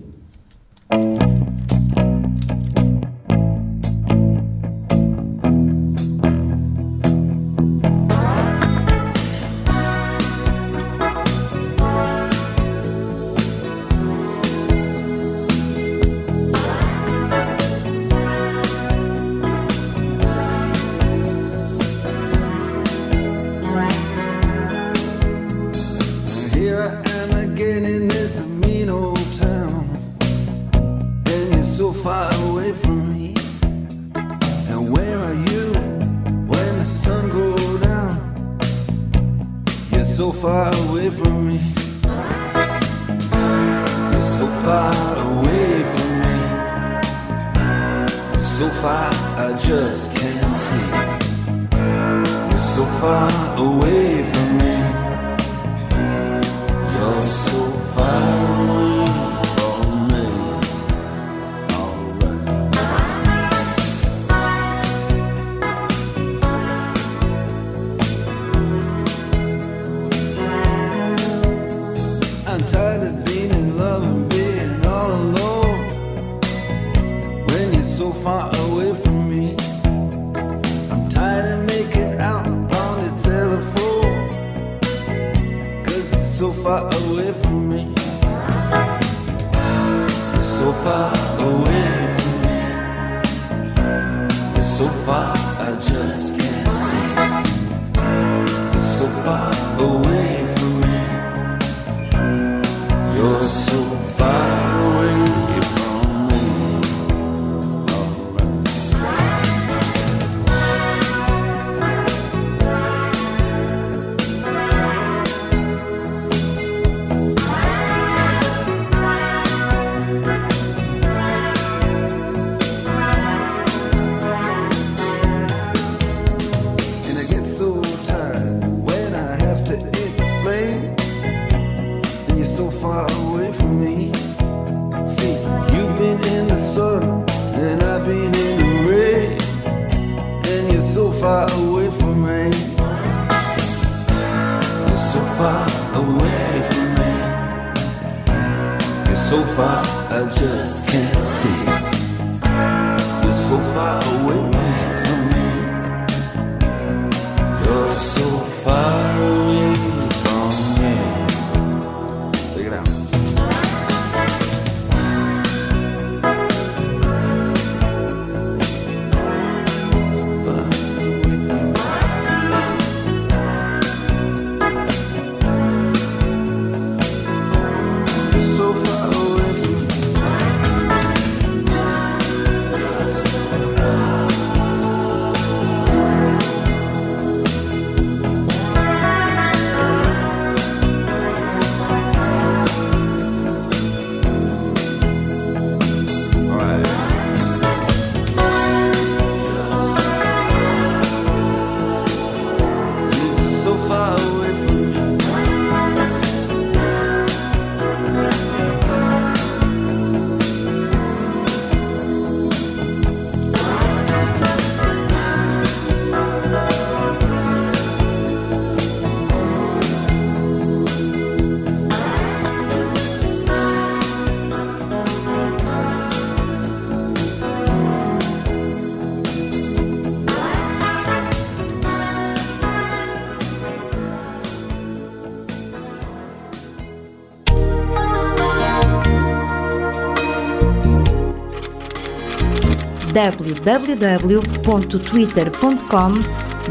[243.17, 246.13] www.twitter.com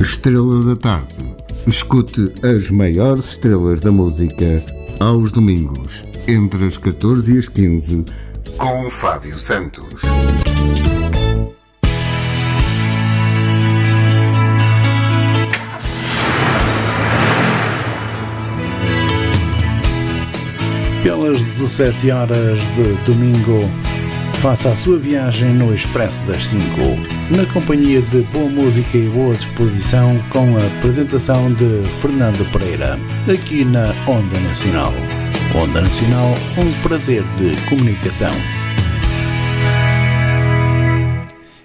[0.00, 1.36] Estrela da Tarde.
[1.66, 4.62] Escute as maiores estrelas da música
[4.98, 8.06] aos domingos, entre as 14 e as 15,
[8.58, 10.02] com Fábio Santos.
[21.32, 23.62] Pelas 17 horas de domingo,
[24.34, 26.60] faça a sua viagem no Expresso das 5,
[27.34, 32.98] na companhia de boa música e boa disposição, com a apresentação de Fernando Pereira,
[33.32, 34.92] aqui na Onda Nacional.
[35.54, 38.34] Onda Nacional, um prazer de comunicação.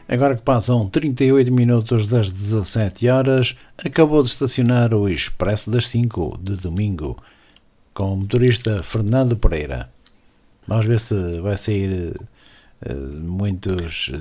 [0.08, 6.40] Agora que passam 38 minutos das 17 horas, acabou de estacionar o Expresso das 5
[6.42, 7.18] de domingo
[7.98, 9.90] com o motorista Fernando Pereira.
[10.68, 12.16] Vamos ver se vai sair
[12.88, 12.94] uh,
[13.24, 14.12] muitos.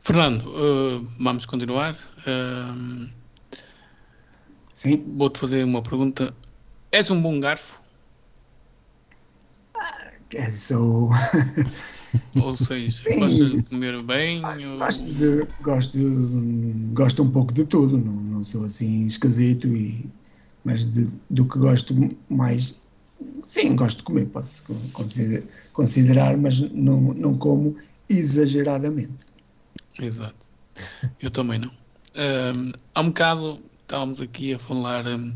[0.00, 1.94] Fernando, uh, vamos continuar.
[2.20, 3.10] Uh,
[4.72, 5.04] Sim.
[5.18, 6.34] Vou-te fazer uma pergunta.
[6.90, 7.78] És um bom garfo?
[10.32, 11.10] É, sou.
[12.42, 13.20] Ou seja, Sim.
[13.20, 14.40] gostas de comer bem?
[14.66, 19.68] ou- gosto, de, gosto, de- gosto um pouco de tudo, não, não sou assim esquisito,
[19.68, 20.08] e,
[20.64, 21.94] mas de- do que gosto
[22.28, 22.80] mais.
[23.44, 27.74] Sim, gosto de comer, posso consider- considerar, mas não, não como
[28.08, 29.26] exageradamente.
[29.98, 30.48] Exato.
[31.20, 31.70] Eu também não.
[32.14, 35.34] Ahm, há um bocado estávamos aqui a falar ahm,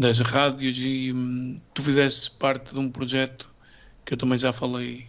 [0.00, 3.50] das rádios e hum, tu fizeste parte de um projeto
[4.04, 5.06] que eu também já falei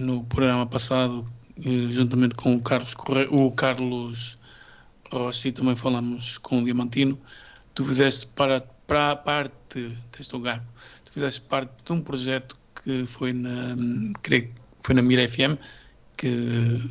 [0.00, 1.26] no programa passado,
[1.58, 3.26] eh, juntamente com o Carlos, Corre...
[3.30, 4.38] o Carlos
[5.10, 7.18] Rocha e também falamos com o Diamantino.
[7.74, 10.66] Tu fizeste para, para a parte, tens o gato,
[11.04, 13.76] tu fizeste parte de um projeto que foi na,
[14.22, 15.56] creio que foi na Mira FM,
[16.16, 16.90] que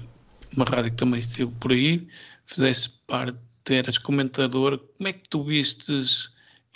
[0.55, 2.07] uma rádio que também esteve por aí,
[2.45, 3.37] fizeste parte,
[3.69, 6.29] eras comentador, como é que tu vistes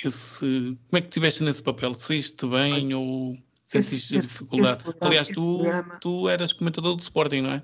[0.03, 1.93] esse, como é que estiveste nesse papel?
[1.93, 4.69] Saíste bem ou sentiste esse- dificuldade?
[4.73, 7.63] esse programa- Aliás, tu, programa- tu eras comentador do Sporting, não é?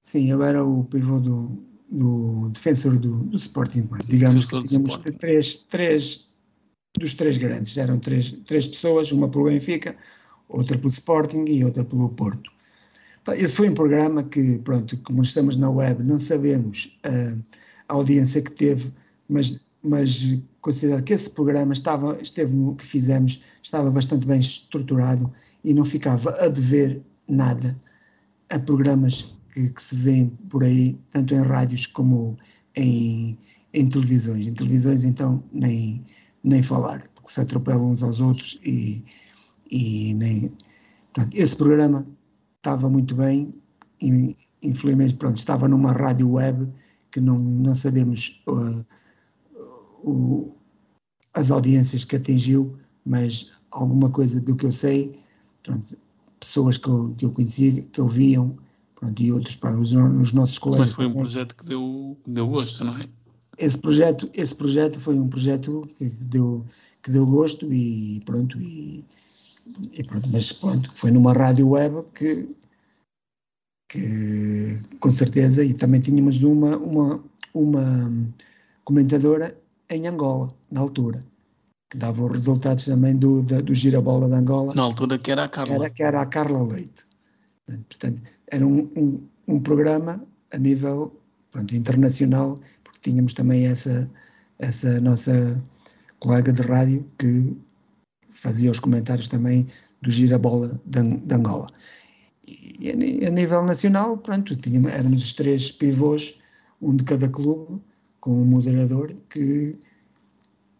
[0.00, 3.88] Sim, eu era o pivô do, do defensor do, do Sporting.
[4.08, 5.18] Digamos que tínhamos Sporting.
[5.18, 6.31] três, três
[6.98, 7.76] dos três grandes.
[7.76, 9.96] Eram três, três pessoas, uma pelo Benfica,
[10.48, 12.50] outra pelo Sporting e outra pelo Porto.
[13.34, 17.38] Esse foi um programa que, pronto, como estamos na web, não sabemos ah,
[17.88, 18.92] a audiência que teve,
[19.28, 25.30] mas, mas considero que esse programa estava, esteve que fizemos, estava bastante bem estruturado
[25.62, 27.80] e não ficava a dever nada
[28.50, 32.36] a programas que, que se vêem por aí, tanto em rádios como
[32.74, 33.38] em,
[33.72, 34.46] em televisões.
[34.46, 36.02] Em televisões, então, nem,
[36.44, 39.04] nem falar, porque se atropelam uns aos outros e,
[39.70, 40.52] e nem.
[41.12, 42.06] Portanto, esse programa
[42.56, 43.50] estava muito bem,
[44.00, 46.68] e, infelizmente, pronto, estava numa rádio web
[47.10, 48.84] que não, não sabemos uh,
[50.02, 50.52] o-
[51.34, 55.12] as audiências que atingiu, mas alguma coisa do que eu sei,
[55.62, 55.96] pronto,
[56.40, 58.56] pessoas que eu, que eu conhecia, que ouviam,
[58.96, 60.88] pronto, e outros para os, os nossos colegas.
[60.88, 63.08] Mas foi um projeto que deu, deu gosto, não é?
[63.58, 66.64] Esse projeto, esse projeto foi um projeto que deu,
[67.02, 69.04] que deu gosto e pronto, e,
[69.92, 72.48] e pronto, mas pronto, foi numa rádio web que,
[73.90, 77.22] que com certeza, e também tínhamos uma, uma,
[77.54, 78.34] uma
[78.84, 79.56] comentadora
[79.90, 81.22] em Angola, na altura,
[81.90, 85.44] que dava os resultados também do, da- do girabola de Angola, Na altura que era
[85.44, 85.74] a Carla.
[85.74, 87.06] era, que era a Carla Leite.
[87.66, 91.14] Portanto, era um, um, um programa a nível
[91.50, 92.58] pronto, internacional,
[93.02, 94.10] tínhamos também essa,
[94.58, 95.62] essa nossa
[96.18, 97.56] colega de rádio que
[98.30, 99.66] fazia os comentários também
[100.00, 101.66] do Girabola de, Angola.
[102.46, 102.90] E
[103.26, 106.34] a, nível nacional, pronto, tinha, éramos os três pivôs,
[106.80, 107.80] um de cada clube,
[108.20, 109.76] com um moderador que,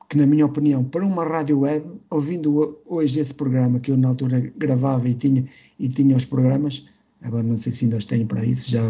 [0.09, 4.09] que, na minha opinião, para uma rádio web, ouvindo hoje esse programa que eu na
[4.09, 5.45] altura gravava e tinha,
[5.79, 6.85] e tinha os programas,
[7.21, 8.83] agora não sei se ainda os tenho para isso, já,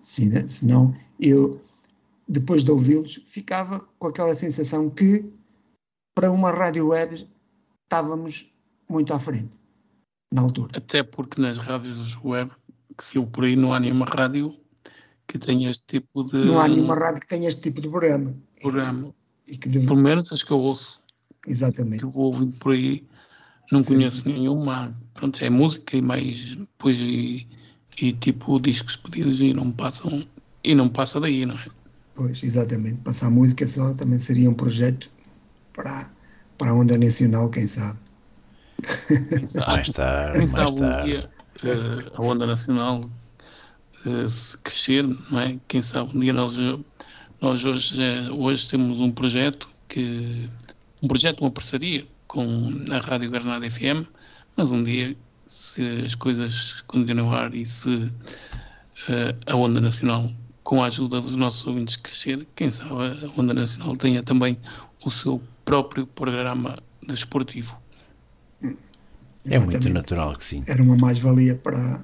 [0.00, 1.60] se, se não, eu,
[2.30, 5.28] depois de ouvi-los, ficava com aquela sensação que,
[6.14, 7.28] para uma rádio web,
[7.82, 8.54] estávamos
[8.88, 9.60] muito à frente,
[10.32, 10.78] na altura.
[10.78, 12.52] Até porque nas rádios web,
[12.96, 14.56] que se eu por aí não há nenhuma rádio
[15.26, 16.44] que tenha este tipo de.
[16.44, 18.32] Não há nenhuma rádio que tenha este tipo de programa.
[18.62, 19.12] programa.
[19.48, 19.86] E que deve...
[19.86, 21.00] Pelo menos as que eu ouço.
[21.48, 21.98] Exatamente.
[21.98, 23.04] Que eu vou ouvindo por aí,
[23.72, 23.94] não Sim.
[23.94, 24.96] conheço nenhuma.
[25.14, 26.56] Pronto, é música e mais.
[26.78, 27.48] Pois, e,
[28.00, 30.24] e tipo discos pedidos e não passam.
[30.62, 31.79] E não passa daí, não é?
[32.14, 32.98] Pois, exatamente.
[32.98, 35.10] Passar música só também seria um projeto
[35.72, 36.10] para
[36.60, 37.98] para a onda nacional, quem sabe.
[39.66, 41.00] Mais tarde, quem mais sabe tarde.
[41.00, 41.30] Um dia,
[41.64, 43.10] uh, a onda nacional
[44.04, 45.58] uh, se crescer, não é?
[45.66, 46.56] Quem sabe um dia nós,
[47.40, 50.50] nós hoje, uh, hoje temos um projeto que
[51.02, 52.44] um projeto, uma parceria com
[52.92, 54.06] a Rádio Granada FM,
[54.54, 58.12] mas um dia se as coisas continuar e se
[59.46, 60.30] a onda nacional
[60.70, 64.56] com a ajuda dos nossos ouvintes crescer, quem sabe a onda nacional tenha também
[65.04, 67.76] o seu próprio programa desportivo.
[69.48, 70.62] É muito natural que sim.
[70.68, 72.00] Era uma mais-valia para,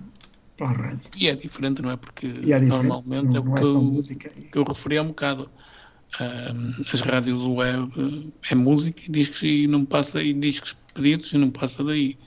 [0.57, 1.01] para a rádio.
[1.17, 1.97] E é diferente, não é?
[1.97, 5.49] Porque é normalmente não, é o que, eu, que eu referi há um bocado.
[6.21, 11.39] Um, as rádios web é música e discos e não passa e discos pedidos e
[11.39, 12.19] não passa daí.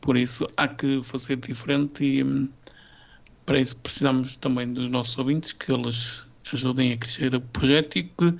[0.00, 2.48] Por isso há que fazer diferente e um,
[3.46, 8.04] para isso precisamos também dos nossos ouvintes que eles ajudem a crescer o projeto e
[8.04, 8.34] que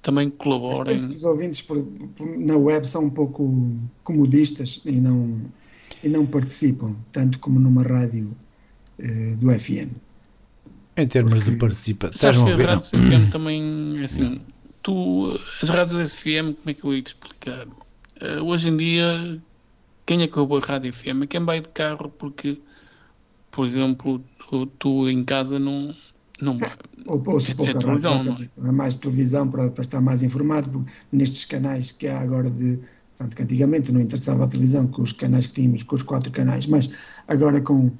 [0.00, 0.94] também colaborem.
[0.94, 5.40] Penso que os ouvintes por, por, na web são um pouco comodistas e não,
[6.02, 8.36] e não participam, tanto como numa rádio
[9.00, 9.90] uh, do FM.
[10.96, 14.40] Em termos Porque, de participação, Sabes estás a a rádio FM também, assim,
[14.82, 17.66] tu, as rádios FM, como é que eu ia te explicar?
[17.66, 19.42] Uh, hoje em dia,
[20.06, 21.22] quem é que ouve a rádio FM?
[21.22, 22.60] É quem vai de carro, porque,
[23.54, 25.94] por exemplo, tu, tu em casa não,
[26.42, 26.72] não vai.
[27.06, 28.36] Ou ouço É- pouca é televisão, não
[28.68, 28.72] é?
[28.72, 32.80] mais televisão para, para estar mais informado, porque nestes canais que há agora de.
[33.16, 36.32] Tanto que antigamente não interessava a televisão com os canais que tínhamos, com os quatro
[36.32, 37.92] canais, mas agora com.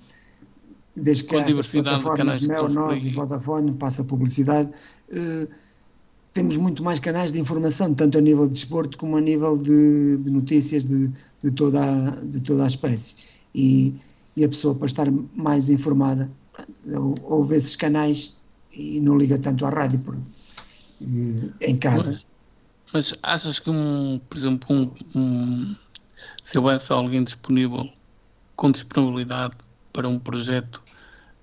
[0.97, 3.11] Desde que Com a há diversidade de canais Mel, Nós e.
[3.11, 4.71] Vodafone, passa publicidade,
[5.13, 5.49] eh,
[6.33, 10.17] temos muito mais canais de informação, tanto a nível de desporto como a nível de,
[10.19, 11.11] de notícias de,
[11.43, 13.15] de, toda a, de toda a espécie.
[13.55, 13.95] E,
[14.37, 16.31] e a pessoa, para estar mais informada,
[16.97, 18.35] ou- ouve esses canais
[18.73, 22.21] e não liga tanto à rádio por, eh, em casa.
[22.93, 25.77] Mas achas que, um, por exemplo, um, um-
[26.43, 27.89] se houvesse alguém disponível
[28.57, 29.57] com disponibilidade
[29.93, 30.83] para um projeto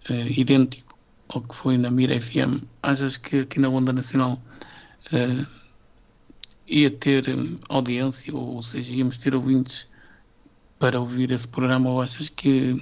[0.10, 0.98] eh, idêntico
[1.30, 4.42] ao que foi na Mira FM, achas que aqui na Onda Nacional
[5.14, 5.46] eh,
[6.68, 7.26] ia ter
[7.70, 9.88] audiência, ou seja, íamos ter ouvintes
[10.82, 12.74] para ouvir esse programa, ou achas que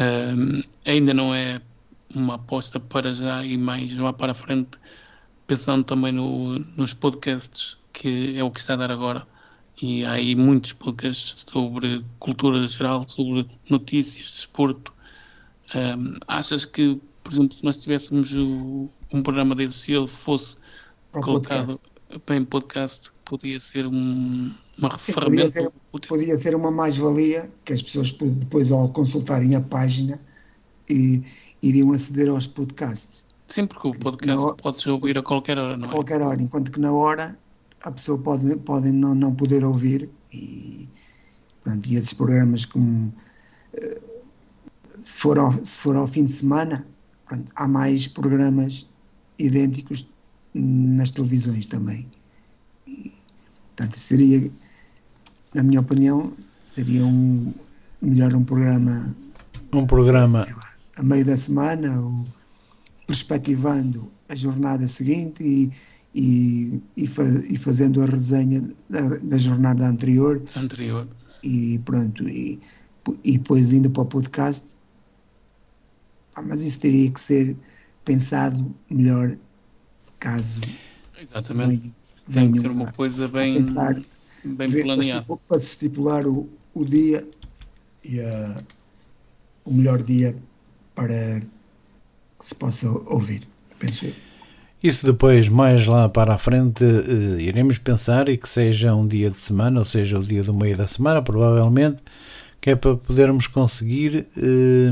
[0.00, 1.60] hum, ainda não é
[2.14, 4.70] uma aposta para já e mais lá para a frente,
[5.46, 9.26] pensando também no- nos podcasts, que é o que está a dar agora.
[9.82, 14.90] E há aí muitos podcasts sobre cultura geral, sobre notícias, desporto.
[15.74, 20.56] Hum, achas que, por exemplo, se nós tivéssemos o- um programa desse, se ele fosse
[21.20, 21.80] colocado
[22.30, 25.70] em podcast, podia ser um- uma Sim, podia ser,
[26.08, 30.20] podia ser uma mais-valia que as pessoas po- depois, ao consultarem a página,
[30.88, 31.22] e,
[31.62, 33.24] iriam aceder aos podcasts.
[33.46, 35.90] Sim, porque o podcast Não- podes ouvir a qualquer hora, a não é?
[35.90, 37.38] qualquer hora, enquanto que na hora
[37.82, 40.88] a pessoa pode, pode não, não poder ouvir e,
[41.62, 43.12] pronto, e esses programas como
[43.74, 44.00] eh,
[44.84, 46.84] se for ao, se for ao fim de semana
[47.28, 48.86] pronto, há mais programas
[49.38, 50.04] idênticos
[50.54, 52.08] nas televisões também
[53.80, 54.50] portanto seria
[55.54, 57.52] na minha opinião seria um
[58.02, 59.16] melhor um programa
[59.72, 60.68] Um programa sei lá,
[60.98, 62.26] a meio da semana ou
[63.06, 65.70] perspectivando a jornada seguinte e,
[66.14, 71.08] e, e, fa- e fazendo a resenha da, da jornada anterior Anterior.
[71.42, 72.60] e pronto e,
[73.24, 74.78] e depois indo para o podcast
[76.36, 77.56] Ah, mas isso teria que ser
[78.04, 79.36] pensado melhor
[80.18, 80.60] caso
[81.18, 81.94] Exatamente.
[82.32, 85.00] Tem que ser uma a- coisa bem, pensar bem ver- para planeada.
[85.20, 87.26] estipu- para se estipular o, o dia
[88.04, 88.62] e a-
[89.64, 90.34] o melhor dia
[90.94, 93.40] para que se possa ouvir,
[93.78, 94.12] penso eu.
[94.82, 99.28] Isso depois, mais lá para a frente, eh, iremos pensar e que seja um dia
[99.30, 102.02] de semana, ou seja, o dia do meio da semana, provavelmente,
[102.62, 104.90] que é para podermos conseguir eh,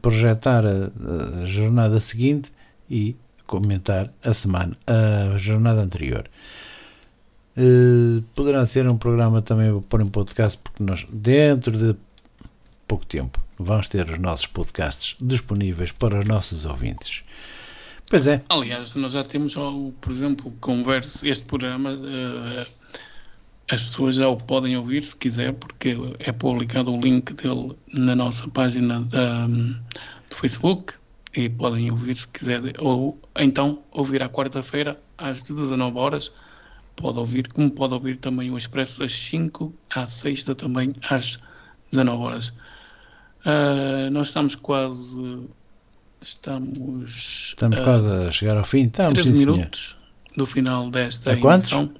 [0.00, 0.90] projetar a,
[1.42, 2.50] a jornada seguinte
[2.88, 3.14] e
[3.50, 6.30] comentar a semana, a jornada anterior.
[7.56, 11.98] Eh, poderá ser um programa também para um podcast, porque nós, dentro de
[12.86, 17.24] pouco tempo, vamos ter os nossos podcasts disponíveis para os nossos ouvintes.
[18.08, 18.40] Pois é.
[18.48, 19.54] Aliás, nós já temos,
[20.00, 22.66] por exemplo, converse, este programa, eh,
[23.68, 28.14] as pessoas já o podem ouvir se quiser, porque é publicado o link dele na
[28.14, 30.99] nossa página da, do Facebook
[31.34, 36.32] e podem ouvir se quiser, ou então ouvir à quarta-feira às 19 horas.
[36.96, 41.38] Pode ouvir, como pode ouvir também o Expresso das 5 à sexta também às
[41.90, 42.52] 19 horas.
[43.44, 45.40] Ah, nós estamos quase.
[46.20, 47.48] Estamos.
[47.48, 48.86] Estamos ah, quase a chegar ao fim.
[48.86, 49.56] Estamos, 13 sim, senhor.
[49.56, 49.96] minutos
[50.36, 51.72] do final desta A quantos?
[51.72, 51.94] emissão.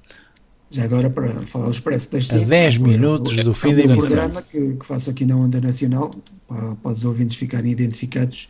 [0.69, 2.45] Já agora para falar o Expresso das A 5.
[2.49, 4.07] 10 minutos do fim da É um emissão.
[4.07, 6.13] programa que, que faço aqui na Onda Nacional,
[6.47, 8.47] para, para os ouvintes ficarem identificados,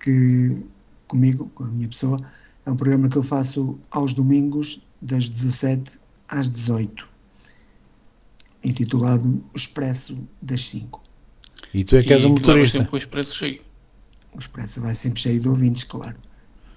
[0.00, 0.66] que
[1.08, 2.20] comigo, com a minha pessoa,
[2.64, 7.08] é um programa que eu faço aos domingos, das 17 às 18,
[8.64, 11.02] intitulado O Expresso das 5.
[11.74, 12.78] E tu é que és E um motorista.
[12.78, 13.62] sempre o Expresso cheio.
[14.34, 16.16] O Expresso vai sempre cheio de ouvintes, claro,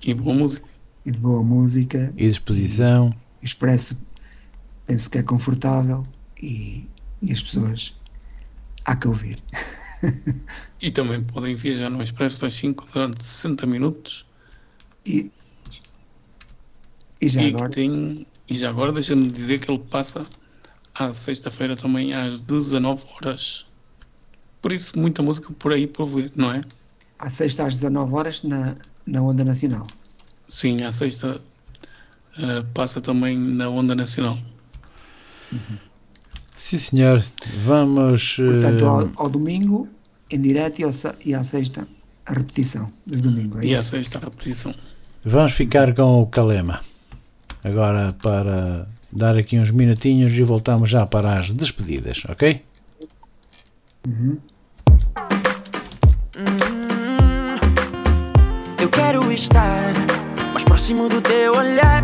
[0.03, 0.67] E boa música.
[1.05, 2.13] e de boa música.
[2.17, 3.09] E disposição.
[3.41, 3.97] O Expresso
[4.85, 6.05] penso que é confortável
[6.41, 6.89] e,
[7.21, 7.93] e as pessoas
[8.85, 9.37] há que ouvir.
[10.81, 14.25] E também podem viajar no Expresso das 5 durante 60 minutos.
[15.05, 15.31] E,
[17.21, 20.25] e já e, agora, tem, e já agora deixa-me dizer que ele passa
[20.93, 23.65] à sexta-feira também às 19 horas.
[24.61, 26.61] Por isso, muita música por aí para ouvir, não é?
[27.19, 28.75] à sexta às 19 horas na,
[29.05, 29.87] na Onda Nacional.
[30.47, 31.41] Sim, à sexta
[32.37, 34.37] eh, passa também na Onda Nacional.
[36.57, 37.23] Sim, senhor.
[37.63, 38.37] Vamos.
[38.37, 39.87] Portanto, ao, eh, ao domingo
[40.31, 40.91] em direto e, ao,
[41.25, 41.87] e à sexta
[42.25, 43.59] a repetição do domingo.
[43.59, 44.73] É E à sexta a posição.
[45.23, 46.79] Vamos ficar com o Calema.
[47.63, 52.61] Agora para dar aqui uns minutinhos e voltamos já para as despedidas, ok?
[58.79, 59.93] Eu quero estar
[60.51, 62.03] mais próximo do teu olhar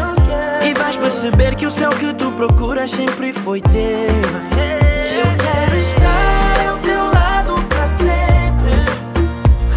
[0.71, 3.73] E vais perceber que o céu que tu procuras sempre foi teu.
[3.73, 8.71] Eu quero estar ao teu lado para sempre.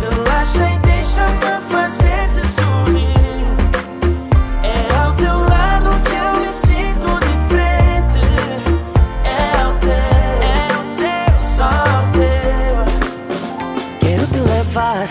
[0.01, 3.45] Relaxa e deixa-me fazer-te sorrir.
[4.63, 8.23] É ao teu lado que eu me sinto diferente.
[9.25, 12.85] É ao teu, é ao teu, só ao teu.
[13.99, 15.09] Quero te levar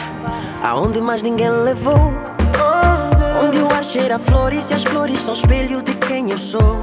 [0.64, 2.33] aonde mais ninguém levou.
[3.94, 6.80] Cheira a flores e as flores são espelho de quem eu sou.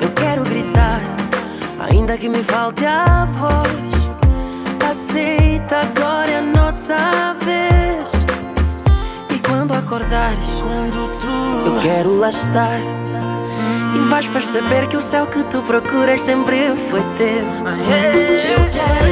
[0.00, 1.02] Eu quero gritar,
[1.78, 4.90] ainda que me falte a voz.
[4.90, 8.10] Aceita, agora é a nossa vez.
[9.34, 12.80] E quando acordares, quando tu eu quero lá estar.
[13.94, 17.44] E vais perceber que o céu que tu procuras sempre foi teu.
[18.50, 19.05] Eu quero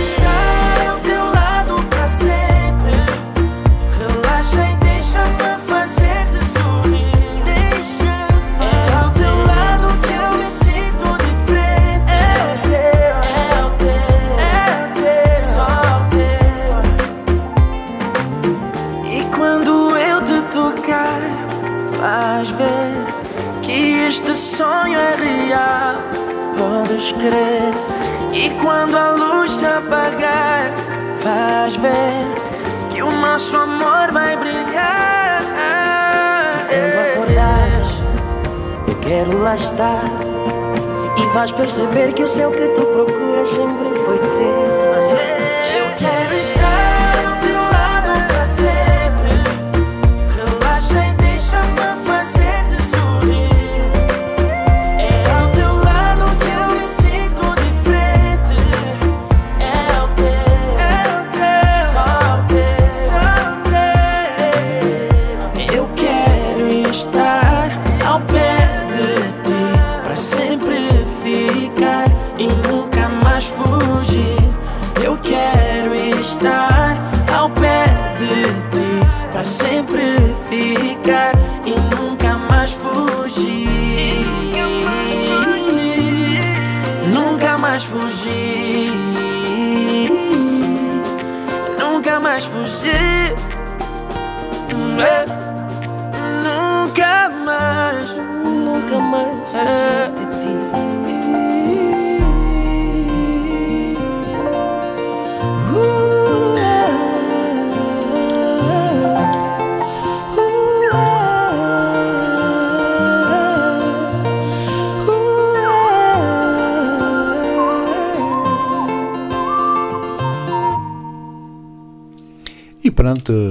[27.29, 27.73] crer.
[28.33, 30.73] E quando a luz se apagar,
[31.23, 35.43] vais ver que o nosso amor vai brilhar.
[36.69, 37.87] Quando acordares,
[38.89, 40.05] eu quero lá estar.
[41.17, 44.84] E vais perceber que o céu que tu procuras sempre foi teu.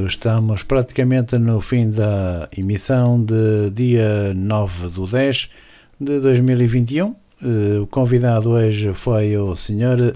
[0.06, 5.50] Estamos praticamente no fim da emissão de dia 9 do 10
[6.00, 7.16] de 2021.
[7.42, 10.16] Eh, O convidado hoje foi o Sr.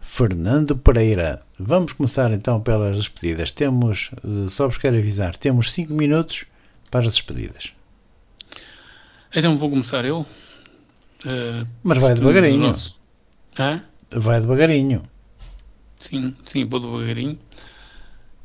[0.00, 1.42] Fernando Pereira.
[1.58, 3.50] Vamos começar então pelas despedidas.
[3.50, 6.44] Temos, eh, só vos quero avisar, temos 5 minutos
[6.90, 7.74] para as despedidas.
[9.34, 10.24] Então vou começar eu.
[11.26, 12.72] Eh, Mas vai devagarinho.
[14.10, 15.02] Vai devagarinho.
[15.98, 17.36] Sim, sim, vou devagarinho.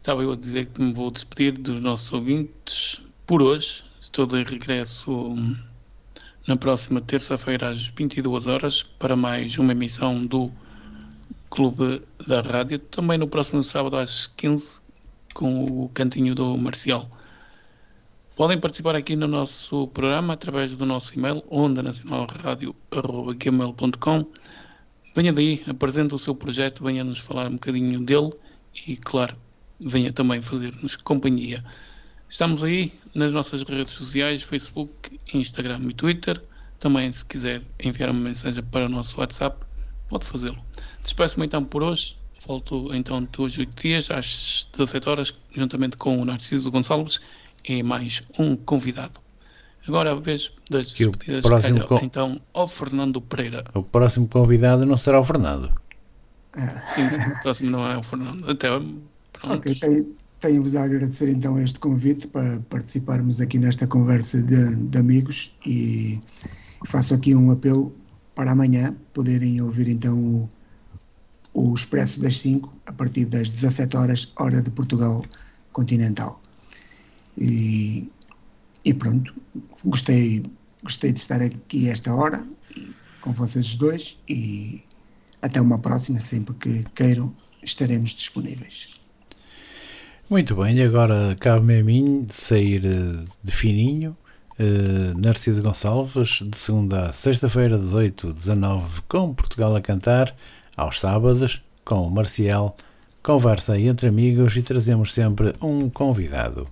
[0.04, 3.86] Estava eu a dizer que me vou despedir dos nossos ouvintes por hoje.
[3.98, 5.56] Estou de regresso hum,
[6.46, 10.52] na próxima terça-feira às 22 horas para mais uma emissão do
[11.50, 12.80] Clube da Rádio.
[12.80, 14.82] Também no próximo sábado às 15
[15.34, 17.10] com o cantinho do Marcial.
[18.36, 24.26] Podem participar aqui no nosso programa através do nosso e-mail ondanacionalradio.gmail.com
[25.16, 28.34] Venha daí, apresente o seu projeto, venha nos falar um bocadinho dele
[28.86, 29.38] e, claro,
[29.80, 31.64] venha também fazer-nos companhia.
[32.30, 36.42] Estamos aí nas nossas redes sociais, Facebook, Instagram e Twitter.
[36.80, 39.58] Também, se quiser enviar uma mensagem para o nosso WhatsApp,
[40.10, 40.58] pode fazê-lo.
[41.02, 42.18] Despeço-me então por hoje.
[42.46, 47.22] Volto então de hoje oito dias, às 17 horas, juntamente com o Narciso Gonçalves
[47.64, 49.18] e mais um convidado.
[49.88, 53.64] Agora a vez das despedidas, próximo calha, co- então, ao Fernando Pereira.
[53.74, 55.72] O próximo convidado não será o Fernando.
[56.94, 58.50] Sim, sim, o próximo não é o Fernando.
[58.50, 58.68] Até.
[59.44, 64.98] Ok, tenho- tenho-vos a agradecer então este convite para participarmos aqui nesta conversa de, de
[64.98, 66.20] amigos e
[66.86, 67.96] faço aqui um apelo
[68.36, 70.50] para amanhã poderem ouvir então
[71.54, 75.24] o, o Expresso das 5 a partir das 17 horas, hora de Portugal
[75.72, 76.42] continental.
[77.38, 78.10] E,
[78.84, 79.34] e pronto,
[79.86, 80.44] gostei,
[80.84, 82.46] gostei de estar aqui esta hora
[83.22, 84.84] com vocês dois e
[85.42, 87.32] até uma próxima, sempre que queiram,
[87.64, 88.93] estaremos disponíveis.
[90.34, 94.18] Muito bem, e agora cabe-me a mim sair eh, de fininho.
[94.58, 100.36] eh, Narciso Gonçalves, de segunda a sexta-feira, 18, 19, com Portugal a cantar,
[100.76, 102.76] aos sábados, com o Marcial,
[103.22, 106.68] conversa entre amigos e trazemos sempre um convidado.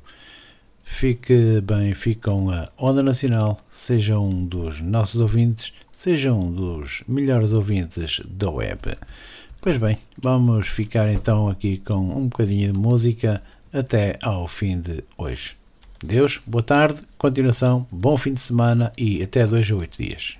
[0.84, 7.04] Fique bem, fique com a Onda Nacional, seja um dos nossos ouvintes, seja um dos
[7.08, 8.98] melhores ouvintes da web.
[9.62, 15.04] Pois bem, vamos ficar então aqui com um bocadinho de música até ao fim de
[15.16, 15.56] hoje.
[16.04, 20.40] Deus, boa tarde, continuação, bom fim de semana e até dois a oito dias.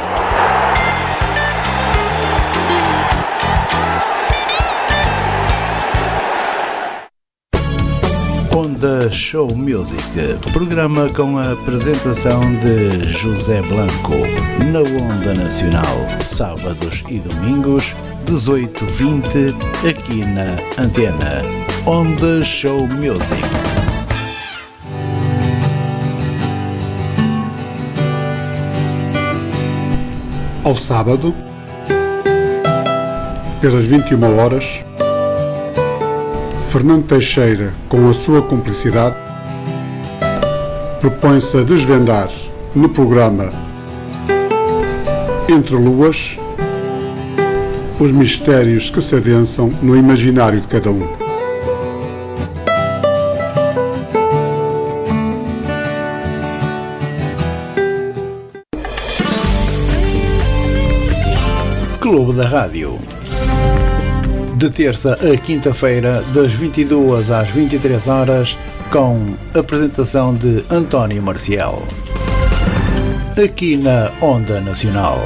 [8.81, 10.01] Onda Show Music,
[10.53, 14.17] programa com a apresentação de José Blanco,
[14.71, 19.53] na Onda Nacional, sábados e domingos, 18-20,
[19.87, 21.43] aqui na Antena.
[21.85, 23.43] Onda Show Music.
[30.63, 31.35] Ao sábado,
[33.61, 34.83] pelas 21 horas,
[36.71, 39.17] Fernando Teixeira, com a sua cumplicidade,
[41.01, 42.29] propõe-se a desvendar
[42.73, 43.51] no programa
[45.49, 46.39] Entre Luas
[47.99, 51.05] os mistérios que se adensam no imaginário de cada um.
[61.99, 63.20] Clube da Rádio.
[64.61, 68.59] De terça a quinta-feira, das 22 às 23 horas,
[68.91, 71.81] com apresentação de António Marcial.
[73.43, 75.19] Aqui na Onda Nacional.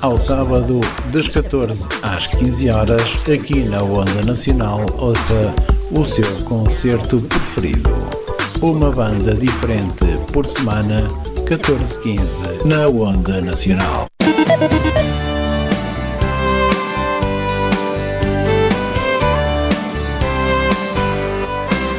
[0.00, 0.80] Ao sábado,
[1.12, 5.52] das 14 às 15 horas, aqui na Onda Nacional, ouça
[5.90, 7.90] o seu concerto preferido.
[8.62, 11.08] Uma banda diferente por semana,
[11.48, 14.11] 14-15, na Onda Nacional.